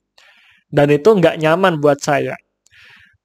Dan 0.71 0.88
itu 0.95 1.10
nggak 1.12 1.36
nyaman 1.43 1.84
buat 1.84 1.99
saya. 1.99 2.39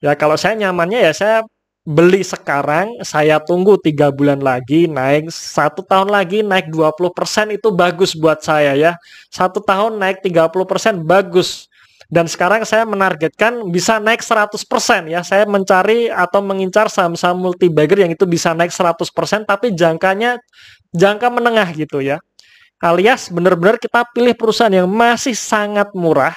Ya 0.05 0.13
kalau 0.13 0.37
saya 0.37 0.53
nyamannya 0.53 1.01
ya 1.01 1.13
saya 1.17 1.37
beli 1.85 2.21
sekarang, 2.21 2.93
saya 3.01 3.41
tunggu 3.41 3.81
tiga 3.81 4.13
bulan 4.13 4.41
lagi 4.45 4.85
naik 4.85 5.33
satu 5.33 5.81
tahun 5.81 6.13
lagi 6.13 6.45
naik 6.45 6.69
20% 6.69 7.57
itu 7.57 7.69
bagus 7.73 8.13
buat 8.13 8.45
saya 8.45 8.77
ya. 8.77 8.93
Satu 9.33 9.65
tahun 9.65 9.97
naik 9.97 10.21
30% 10.21 11.01
bagus. 11.09 11.73
Dan 12.13 12.29
sekarang 12.29 12.69
saya 12.69 12.85
menargetkan 12.85 13.65
bisa 13.73 13.97
naik 13.97 14.21
100% 14.21 15.09
ya. 15.09 15.25
Saya 15.25 15.49
mencari 15.49 16.13
atau 16.13 16.45
mengincar 16.45 16.93
saham-saham 16.93 17.41
multi 17.41 17.73
bagger 17.73 18.05
yang 18.05 18.13
itu 18.13 18.29
bisa 18.29 18.53
naik 18.53 18.77
100% 18.77 19.49
tapi 19.49 19.73
jangkanya 19.73 20.37
jangka 20.93 21.33
menengah 21.33 21.69
gitu 21.73 22.05
ya. 22.05 22.21
Alias 22.77 23.33
benar-benar 23.33 23.81
kita 23.81 24.05
pilih 24.13 24.37
perusahaan 24.37 24.69
yang 24.69 24.85
masih 24.85 25.33
sangat 25.33 25.89
murah 25.97 26.37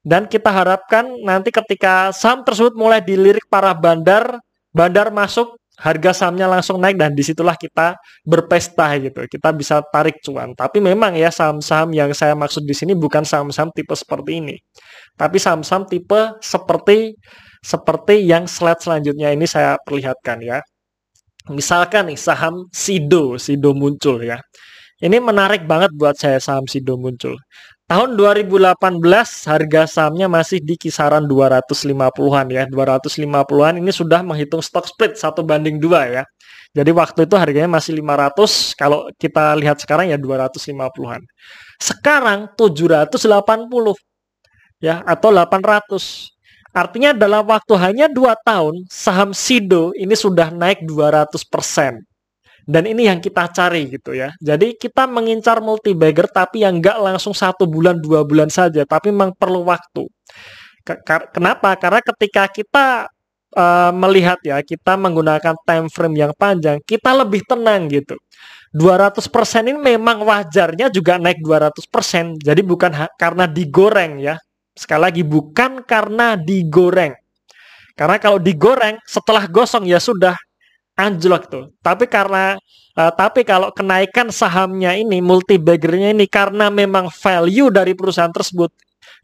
dan 0.00 0.24
kita 0.24 0.48
harapkan 0.48 1.04
nanti 1.20 1.52
ketika 1.52 2.08
saham 2.16 2.40
tersebut 2.40 2.72
mulai 2.72 3.04
dilirik 3.04 3.44
para 3.52 3.76
bandar 3.76 4.40
bandar 4.72 5.12
masuk 5.12 5.60
harga 5.80 6.12
sahamnya 6.12 6.44
langsung 6.44 6.76
naik 6.76 7.00
dan 7.00 7.16
di 7.16 7.24
situlah 7.24 7.56
kita 7.56 7.96
berpesta 8.24 8.92
gitu. 9.00 9.24
Kita 9.24 9.48
bisa 9.56 9.80
tarik 9.88 10.20
cuan. 10.20 10.52
Tapi 10.52 10.76
memang 10.78 11.16
ya 11.16 11.32
saham-saham 11.32 11.96
yang 11.96 12.12
saya 12.12 12.36
maksud 12.36 12.68
di 12.68 12.76
sini 12.76 12.92
bukan 12.92 13.24
saham-saham 13.24 13.72
tipe 13.72 13.96
seperti 13.96 14.44
ini. 14.44 14.56
Tapi 15.16 15.40
saham-saham 15.40 15.88
tipe 15.88 16.36
seperti 16.44 17.16
seperti 17.64 18.24
yang 18.28 18.44
slide 18.44 18.80
selanjutnya 18.80 19.32
ini 19.32 19.48
saya 19.48 19.80
perlihatkan 19.80 20.44
ya. 20.44 20.60
Misalkan 21.48 22.12
nih 22.12 22.20
saham 22.20 22.68
Sido 22.68 23.40
Sido 23.40 23.72
muncul 23.72 24.20
ya. 24.20 24.36
Ini 25.00 25.16
menarik 25.16 25.64
banget 25.64 25.96
buat 25.96 26.12
saya 26.20 26.36
saham 26.44 26.68
Sido 26.68 27.00
muncul 27.00 27.40
Tahun 27.90 28.14
2018 28.14 28.70
harga 29.50 29.82
sahamnya 29.90 30.30
masih 30.30 30.62
di 30.62 30.78
kisaran 30.78 31.26
250-an 31.26 32.46
ya. 32.46 32.62
250-an 32.70 33.82
ini 33.82 33.90
sudah 33.90 34.22
menghitung 34.22 34.62
stock 34.62 34.86
split 34.86 35.18
satu 35.18 35.42
banding 35.42 35.82
dua 35.82 36.06
ya. 36.06 36.22
Jadi 36.70 36.94
waktu 36.94 37.26
itu 37.26 37.34
harganya 37.34 37.66
masih 37.66 37.98
500, 37.98 38.78
kalau 38.78 39.10
kita 39.18 39.58
lihat 39.58 39.82
sekarang 39.82 40.06
ya 40.06 40.22
250-an. 40.22 41.18
Sekarang 41.82 42.54
780 42.54 43.10
ya 44.78 45.02
atau 45.02 45.34
800. 45.34 46.30
Artinya 46.70 47.10
dalam 47.10 47.42
waktu 47.42 47.74
hanya 47.74 48.06
2 48.06 48.22
tahun 48.46 48.86
saham 48.86 49.34
Sido 49.34 49.90
ini 49.98 50.14
sudah 50.14 50.54
naik 50.54 50.86
200 50.86 51.26
persen. 51.42 52.06
Dan 52.64 52.88
ini 52.88 53.08
yang 53.08 53.18
kita 53.20 53.48
cari 53.52 53.88
gitu 53.88 54.12
ya. 54.16 54.32
Jadi 54.40 54.76
kita 54.76 55.06
mengincar 55.06 55.60
multi 55.60 55.92
bagger 55.96 56.28
tapi 56.30 56.64
yang 56.64 56.80
nggak 56.80 56.98
langsung 57.00 57.32
satu 57.32 57.66
bulan 57.68 58.00
dua 58.00 58.24
bulan 58.24 58.48
saja, 58.52 58.84
tapi 58.84 59.12
memang 59.12 59.36
perlu 59.36 59.64
waktu. 59.66 60.06
Kenapa? 61.34 61.76
Karena 61.76 62.00
ketika 62.00 62.48
kita 62.48 62.86
uh, 63.54 63.92
melihat 63.94 64.38
ya, 64.42 64.62
kita 64.64 64.96
menggunakan 64.96 65.54
time 65.66 65.86
frame 65.90 66.16
yang 66.26 66.32
panjang, 66.34 66.78
kita 66.82 67.12
lebih 67.14 67.44
tenang 67.46 67.90
gitu. 67.90 68.16
200% 68.70 69.26
ini 69.66 69.74
memang 69.74 70.22
wajarnya 70.22 70.94
juga 70.94 71.18
naik 71.18 71.42
200%. 71.42 72.38
Jadi 72.38 72.62
bukan 72.62 72.94
karena 73.18 73.44
digoreng 73.50 74.22
ya. 74.22 74.38
Sekali 74.70 75.10
lagi 75.10 75.22
bukan 75.26 75.82
karena 75.82 76.38
digoreng. 76.38 77.18
Karena 77.98 78.16
kalau 78.22 78.38
digoreng 78.38 78.96
setelah 79.02 79.44
gosong 79.50 79.84
ya 79.90 79.98
sudah 79.98 80.38
anjlok 81.00 81.48
tuh. 81.48 81.64
Tapi 81.80 82.04
karena 82.06 82.60
uh, 82.96 83.12
tapi 83.12 83.46
kalau 83.46 83.72
kenaikan 83.72 84.28
sahamnya 84.28 84.96
ini 84.96 85.24
multi 85.24 85.56
baggernya 85.56 86.12
ini 86.12 86.26
karena 86.28 86.68
memang 86.68 87.08
value 87.08 87.72
dari 87.72 87.96
perusahaan 87.96 88.32
tersebut 88.32 88.70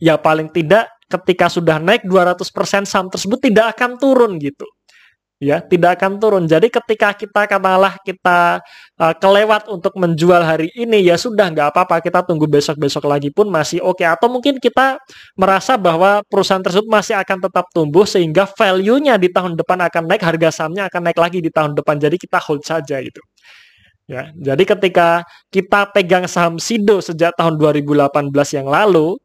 ya 0.01 0.21
paling 0.21 0.53
tidak 0.53 0.89
ketika 1.07 1.47
sudah 1.47 1.79
naik 1.79 2.03
200% 2.05 2.43
saham 2.85 3.07
tersebut 3.09 3.39
tidak 3.39 3.79
akan 3.79 3.97
turun 3.97 4.37
gitu 4.43 4.67
ya 5.37 5.61
tidak 5.61 6.01
akan 6.01 6.17
turun. 6.17 6.45
Jadi 6.49 6.73
ketika 6.73 7.13
kita 7.13 7.45
katakanlah 7.45 8.01
kita 8.01 8.61
uh, 8.97 9.15
kelewat 9.17 9.69
untuk 9.69 9.93
menjual 10.01 10.41
hari 10.41 10.73
ini 10.73 11.05
ya 11.05 11.21
sudah 11.21 11.53
nggak 11.53 11.69
apa-apa 11.73 12.01
kita 12.01 12.25
tunggu 12.25 12.49
besok-besok 12.49 13.05
lagi 13.05 13.29
pun 13.29 13.49
masih 13.53 13.85
oke 13.85 14.01
okay. 14.01 14.09
atau 14.09 14.33
mungkin 14.33 14.57
kita 14.57 14.97
merasa 15.37 15.77
bahwa 15.77 16.25
perusahaan 16.27 16.65
tersebut 16.65 16.89
masih 16.89 17.15
akan 17.21 17.39
tetap 17.45 17.69
tumbuh 17.73 18.09
sehingga 18.09 18.49
value-nya 18.49 19.21
di 19.21 19.29
tahun 19.29 19.57
depan 19.61 19.85
akan 19.93 20.03
naik 20.09 20.23
harga 20.25 20.49
sahamnya 20.65 20.89
akan 20.89 21.01
naik 21.13 21.19
lagi 21.21 21.39
di 21.45 21.51
tahun 21.53 21.77
depan 21.77 22.01
jadi 22.01 22.17
kita 22.17 22.39
hold 22.41 22.65
saja 22.65 23.01
itu. 23.01 23.21
Ya, 24.07 24.31
jadi 24.39 24.63
ketika 24.63 25.27
kita 25.51 25.91
pegang 25.91 26.31
saham 26.31 26.63
Sido 26.63 27.03
sejak 27.03 27.35
tahun 27.35 27.59
2018 27.59 28.31
yang 28.55 28.71
lalu, 28.71 29.19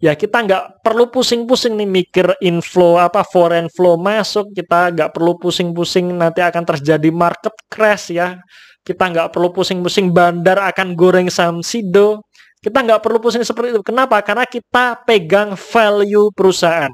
ya 0.00 0.16
kita 0.16 0.42
nggak 0.42 0.64
perlu 0.80 1.12
pusing-pusing 1.12 1.76
nih 1.76 1.88
mikir 1.88 2.26
inflow 2.40 2.96
apa 2.96 3.22
foreign 3.22 3.68
flow 3.68 4.00
masuk. 4.00 4.50
Kita 4.56 4.90
nggak 4.90 5.12
perlu 5.14 5.36
pusing-pusing 5.36 6.10
nanti 6.16 6.40
akan 6.40 6.64
terjadi 6.64 7.12
market 7.12 7.54
crash 7.68 8.10
ya. 8.10 8.40
Kita 8.80 9.12
nggak 9.12 9.30
perlu 9.30 9.52
pusing-pusing 9.52 10.10
bandar 10.10 10.56
akan 10.58 10.96
goreng 10.96 11.28
saham 11.28 11.60
sido 11.60 12.24
kita 12.60 12.84
nggak 12.84 13.00
perlu 13.00 13.18
pusing 13.24 13.40
seperti 13.40 13.72
itu. 13.72 13.80
Kenapa? 13.80 14.20
Karena 14.20 14.44
kita 14.44 15.00
pegang 15.08 15.56
value 15.56 16.28
perusahaan. 16.36 16.92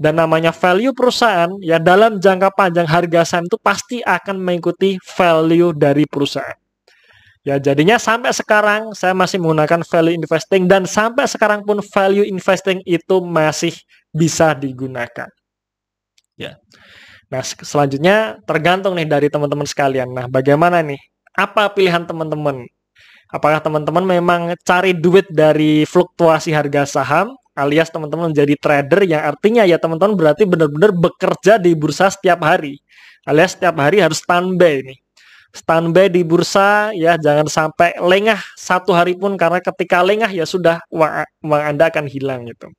Dan 0.00 0.16
namanya 0.16 0.48
value 0.56 0.96
perusahaan 0.96 1.52
ya 1.60 1.76
dalam 1.76 2.16
jangka 2.16 2.56
panjang 2.56 2.88
harga 2.88 3.36
saham 3.36 3.44
itu 3.44 3.60
pasti 3.60 4.00
akan 4.00 4.40
mengikuti 4.40 4.96
value 4.96 5.76
dari 5.76 6.08
perusahaan 6.08 6.56
Ya, 7.40 7.56
jadinya 7.56 7.96
sampai 7.96 8.36
sekarang 8.36 8.92
saya 8.92 9.16
masih 9.16 9.40
menggunakan 9.40 9.80
value 9.88 10.12
investing 10.12 10.68
dan 10.68 10.84
sampai 10.84 11.24
sekarang 11.24 11.64
pun 11.64 11.80
value 11.80 12.28
investing 12.28 12.84
itu 12.84 13.16
masih 13.24 13.72
bisa 14.12 14.52
digunakan. 14.52 15.28
Ya. 16.36 16.60
Nah, 17.32 17.40
selanjutnya 17.40 18.36
tergantung 18.44 18.92
nih 18.92 19.08
dari 19.08 19.32
teman-teman 19.32 19.64
sekalian. 19.64 20.12
Nah, 20.12 20.28
bagaimana 20.28 20.84
nih? 20.84 21.00
Apa 21.32 21.72
pilihan 21.72 22.04
teman-teman? 22.04 22.60
Apakah 23.32 23.64
teman-teman 23.64 24.04
memang 24.04 24.40
cari 24.60 24.92
duit 24.92 25.24
dari 25.32 25.88
fluktuasi 25.88 26.52
harga 26.52 26.84
saham 26.84 27.32
alias 27.56 27.88
teman-teman 27.88 28.32
menjadi 28.32 28.56
trader 28.56 29.00
yang 29.04 29.22
artinya 29.22 29.62
ya 29.68 29.76
teman-teman 29.76 30.16
berarti 30.16 30.44
benar-benar 30.48 30.92
bekerja 30.92 31.56
di 31.56 31.72
bursa 31.72 32.12
setiap 32.12 32.42
hari. 32.44 32.76
Alias 33.24 33.56
setiap 33.56 33.76
hari 33.80 34.02
harus 34.02 34.20
standby 34.20 34.84
nih 34.84 34.98
standby 35.50 36.06
di 36.06 36.22
bursa 36.22 36.94
ya 36.94 37.18
jangan 37.18 37.46
sampai 37.50 37.98
lengah 37.98 38.38
satu 38.54 38.94
hari 38.94 39.18
pun 39.18 39.34
karena 39.34 39.58
ketika 39.58 40.02
lengah 40.02 40.30
ya 40.30 40.46
sudah 40.46 40.78
uang, 40.94 41.26
uang 41.42 41.62
Anda 41.74 41.90
akan 41.90 42.06
hilang 42.06 42.46
gitu. 42.46 42.70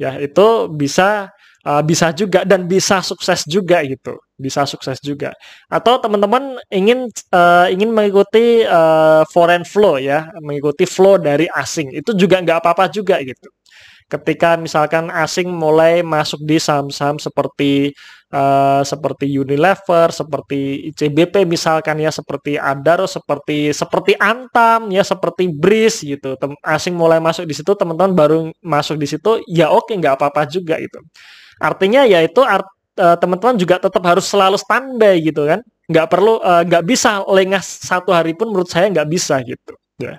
Ya, 0.00 0.16
itu 0.16 0.72
bisa 0.72 1.28
uh, 1.68 1.82
bisa 1.84 2.10
juga 2.16 2.42
dan 2.48 2.64
bisa 2.64 3.04
sukses 3.04 3.44
juga 3.44 3.84
gitu. 3.84 4.16
Bisa 4.40 4.64
sukses 4.64 4.96
juga. 5.04 5.36
Atau 5.68 6.00
teman-teman 6.00 6.56
ingin 6.72 7.12
uh, 7.36 7.68
ingin 7.68 7.92
mengikuti 7.92 8.64
uh, 8.64 9.22
foreign 9.28 9.62
flow 9.68 10.00
ya, 10.00 10.32
mengikuti 10.40 10.88
flow 10.88 11.20
dari 11.20 11.46
asing. 11.52 11.92
Itu 11.92 12.16
juga 12.16 12.40
nggak 12.40 12.64
apa-apa 12.64 12.88
juga 12.88 13.20
gitu 13.20 13.52
ketika 14.10 14.58
misalkan 14.58 15.06
asing 15.14 15.46
mulai 15.54 16.02
masuk 16.02 16.42
di 16.42 16.58
saham-saham 16.58 17.22
seperti 17.22 17.94
uh, 18.30 18.82
seperti 18.86 19.26
Unilever, 19.30 20.08
seperti 20.14 20.90
ICBP 20.94 21.44
misalkan 21.46 21.98
ya, 21.98 22.10
seperti 22.14 22.56
Adaro, 22.56 23.06
seperti 23.06 23.74
seperti 23.74 24.14
Antam 24.16 24.90
ya, 24.90 25.02
seperti 25.02 25.50
Bris 25.50 26.02
gitu. 26.02 26.34
Tem 26.38 26.54
asing 26.62 26.94
mulai 26.94 27.18
masuk 27.18 27.44
di 27.46 27.54
situ, 27.54 27.74
teman-teman 27.74 28.12
baru 28.14 28.38
masuk 28.62 28.96
di 28.98 29.06
situ, 29.10 29.42
ya 29.50 29.70
oke 29.70 29.90
nggak 29.94 30.18
apa-apa 30.18 30.46
juga 30.48 30.78
itu. 30.78 30.98
Artinya 31.60 32.06
ya 32.08 32.24
itu 32.24 32.40
art, 32.40 32.66
uh, 32.98 33.16
teman-teman 33.18 33.58
juga 33.60 33.76
tetap 33.82 34.02
harus 34.06 34.26
selalu 34.26 34.56
standby 34.56 35.20
gitu 35.20 35.44
kan. 35.46 35.60
Nggak 35.90 36.06
perlu 36.06 36.38
uh, 36.40 36.62
nggak 36.64 36.84
bisa 36.86 37.22
lengah 37.26 37.60
satu 37.62 38.14
hari 38.14 38.32
pun 38.38 38.48
menurut 38.54 38.70
saya 38.70 38.88
nggak 38.88 39.08
bisa 39.10 39.42
gitu. 39.42 39.74
Ya 40.00 40.18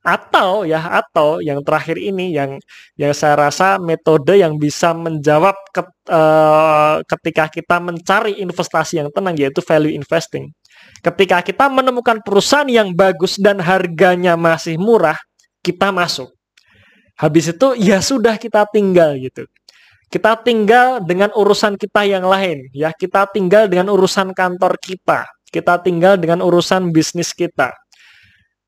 atau 0.00 0.64
ya 0.64 0.80
atau 0.80 1.44
yang 1.44 1.60
terakhir 1.60 2.00
ini 2.00 2.32
yang 2.32 2.56
yang 2.96 3.12
saya 3.12 3.36
rasa 3.36 3.76
metode 3.76 4.32
yang 4.32 4.56
bisa 4.56 4.96
menjawab 4.96 5.52
ke, 5.76 5.84
uh, 6.08 7.04
ketika 7.04 7.52
kita 7.52 7.76
mencari 7.76 8.40
investasi 8.40 9.04
yang 9.04 9.12
tenang 9.12 9.36
yaitu 9.36 9.60
value 9.60 9.92
investing. 9.92 10.48
Ketika 11.04 11.44
kita 11.44 11.68
menemukan 11.68 12.24
perusahaan 12.24 12.68
yang 12.68 12.96
bagus 12.96 13.36
dan 13.36 13.60
harganya 13.60 14.36
masih 14.40 14.80
murah, 14.80 15.16
kita 15.60 15.92
masuk. 15.92 16.32
Habis 17.20 17.52
itu 17.52 17.76
ya 17.76 18.00
sudah 18.00 18.40
kita 18.40 18.64
tinggal 18.72 19.12
gitu. 19.20 19.44
Kita 20.08 20.40
tinggal 20.40 21.04
dengan 21.04 21.30
urusan 21.36 21.76
kita 21.76 22.02
yang 22.08 22.24
lain, 22.26 22.66
ya. 22.74 22.90
Kita 22.90 23.30
tinggal 23.30 23.70
dengan 23.70 23.92
urusan 23.92 24.34
kantor 24.34 24.74
kita. 24.82 25.28
Kita 25.52 25.78
tinggal 25.84 26.18
dengan 26.18 26.42
urusan 26.42 26.90
bisnis 26.90 27.30
kita. 27.30 27.70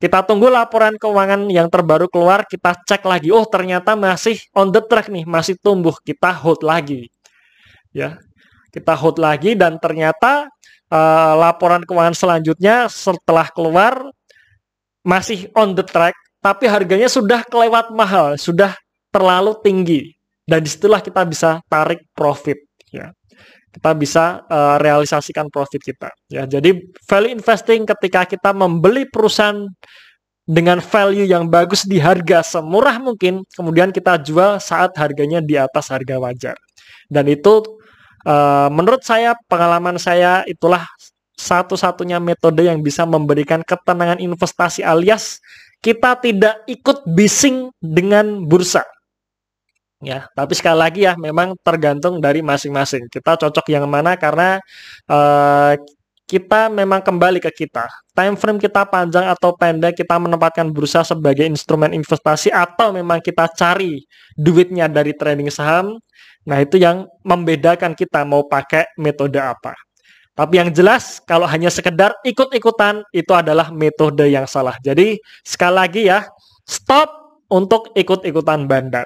Kita 0.03 0.19
tunggu 0.19 0.51
laporan 0.51 0.99
keuangan 0.99 1.47
yang 1.47 1.71
terbaru 1.71 2.11
keluar, 2.11 2.43
kita 2.43 2.75
cek 2.75 3.07
lagi. 3.07 3.31
Oh, 3.31 3.47
ternyata 3.47 3.95
masih 3.95 4.35
on 4.51 4.67
the 4.67 4.83
track 4.83 5.07
nih, 5.07 5.23
masih 5.23 5.55
tumbuh. 5.63 5.95
Kita 6.03 6.35
hold 6.35 6.59
lagi. 6.59 7.07
Ya. 7.95 8.19
Kita 8.67 8.99
hold 8.99 9.15
lagi 9.15 9.55
dan 9.55 9.79
ternyata 9.79 10.51
uh, 10.91 11.33
laporan 11.39 11.87
keuangan 11.87 12.19
selanjutnya 12.19 12.91
setelah 12.91 13.47
keluar 13.47 14.11
masih 15.07 15.47
on 15.55 15.71
the 15.71 15.87
track, 15.87 16.19
tapi 16.43 16.67
harganya 16.67 17.07
sudah 17.07 17.39
kelewat 17.47 17.95
mahal, 17.95 18.35
sudah 18.35 18.75
terlalu 19.07 19.55
tinggi. 19.63 20.19
Dan 20.43 20.67
di 20.67 20.67
situlah 20.67 20.99
kita 20.99 21.23
bisa 21.23 21.63
tarik 21.71 22.03
profit. 22.11 22.59
Ya. 22.91 23.15
Kita 23.73 23.91
bisa 23.97 24.45
uh, 24.45 24.77
realisasikan 24.77 25.49
profit 25.49 25.81
kita. 25.81 26.13
Ya. 26.29 26.45
Jadi 26.45 26.93
value 27.09 27.33
investing 27.33 27.89
ketika 27.89 28.29
kita 28.29 28.53
membeli 28.53 29.09
perusahaan 29.09 29.65
dengan 30.45 30.77
value 30.77 31.25
yang 31.25 31.49
bagus 31.49 31.87
di 31.87 31.97
harga 31.97 32.45
semurah 32.45 33.01
mungkin, 33.01 33.41
kemudian 33.57 33.89
kita 33.89 34.21
jual 34.21 34.61
saat 34.61 34.93
harganya 34.99 35.41
di 35.41 35.57
atas 35.57 35.89
harga 35.89 36.21
wajar. 36.21 36.55
Dan 37.09 37.25
itu 37.33 37.65
uh, 38.29 38.69
menurut 38.69 39.01
saya, 39.01 39.33
pengalaman 39.49 39.97
saya 39.97 40.45
itulah 40.45 40.85
satu-satunya 41.33 42.21
metode 42.21 42.61
yang 42.61 42.85
bisa 42.85 43.09
memberikan 43.09 43.65
ketenangan 43.65 44.21
investasi 44.21 44.85
alias 44.85 45.41
kita 45.83 46.15
tidak 46.23 46.63
ikut 46.71 47.03
bising 47.03 47.67
dengan 47.83 48.47
bursa. 48.47 48.87
Ya, 50.03 50.27
tapi 50.35 50.51
sekali 50.51 50.77
lagi 50.83 51.01
ya, 51.07 51.15
memang 51.15 51.55
tergantung 51.63 52.19
dari 52.19 52.43
masing-masing. 52.43 53.07
Kita 53.07 53.39
cocok 53.39 53.63
yang 53.71 53.87
mana 53.87 54.19
karena 54.19 54.59
uh, 55.07 55.79
kita 56.27 56.67
memang 56.67 56.99
kembali 56.99 57.39
ke 57.39 57.51
kita. 57.63 57.87
Time 58.11 58.35
frame 58.35 58.59
kita 58.59 58.83
panjang 58.83 59.31
atau 59.31 59.55
pendek, 59.55 59.95
kita 60.03 60.19
menempatkan 60.19 60.75
bursa 60.75 61.07
sebagai 61.07 61.47
instrumen 61.47 61.95
investasi 61.95 62.51
atau 62.51 62.91
memang 62.91 63.23
kita 63.23 63.47
cari 63.55 64.03
duitnya 64.35 64.91
dari 64.91 65.15
trading 65.15 65.47
saham. 65.47 65.95
Nah, 66.43 66.59
itu 66.59 66.75
yang 66.75 67.07
membedakan 67.23 67.95
kita 67.95 68.27
mau 68.27 68.43
pakai 68.43 68.91
metode 68.99 69.39
apa. 69.39 69.71
Tapi 70.33 70.59
yang 70.59 70.73
jelas 70.73 71.23
kalau 71.23 71.45
hanya 71.45 71.69
sekedar 71.69 72.11
ikut-ikutan 72.27 73.05
itu 73.15 73.31
adalah 73.31 73.69
metode 73.71 74.25
yang 74.27 74.49
salah. 74.49 74.75
Jadi 74.83 75.15
sekali 75.45 75.75
lagi 75.77 76.01
ya, 76.09 76.25
stop 76.67 77.07
untuk 77.47 77.93
ikut-ikutan 77.93 78.65
bandar. 78.65 79.05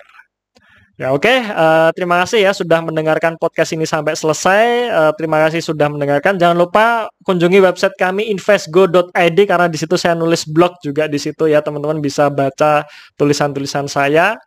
Ya 0.97 1.13
oke, 1.13 1.29
okay. 1.29 1.45
uh, 1.45 1.53
eh, 1.53 1.89
terima 1.93 2.25
kasih 2.25 2.41
ya 2.41 2.57
sudah 2.57 2.81
mendengarkan 2.81 3.37
podcast 3.37 3.69
ini 3.77 3.85
sampai 3.85 4.17
selesai. 4.17 4.89
Uh, 4.89 5.11
terima 5.13 5.37
kasih 5.45 5.61
sudah 5.61 5.93
mendengarkan. 5.93 6.41
Jangan 6.41 6.57
lupa 6.57 7.05
kunjungi 7.21 7.61
website 7.61 7.93
kami 8.01 8.33
investgo.id 8.33 9.37
karena 9.45 9.69
di 9.69 9.77
situ 9.77 9.93
saya 9.93 10.17
nulis 10.17 10.49
blog 10.49 10.73
juga 10.81 11.05
di 11.05 11.21
situ 11.21 11.45
ya 11.45 11.61
teman-teman 11.61 12.01
bisa 12.01 12.33
baca 12.33 12.81
tulisan-tulisan 13.13 13.85
saya. 13.85 14.41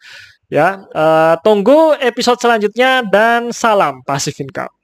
Ya, 0.50 0.82
uh, 0.90 1.38
tunggu 1.46 1.94
episode 2.02 2.42
selanjutnya 2.42 3.06
dan 3.06 3.54
salam 3.54 4.02
Passive 4.02 4.42
Income. 4.42 4.79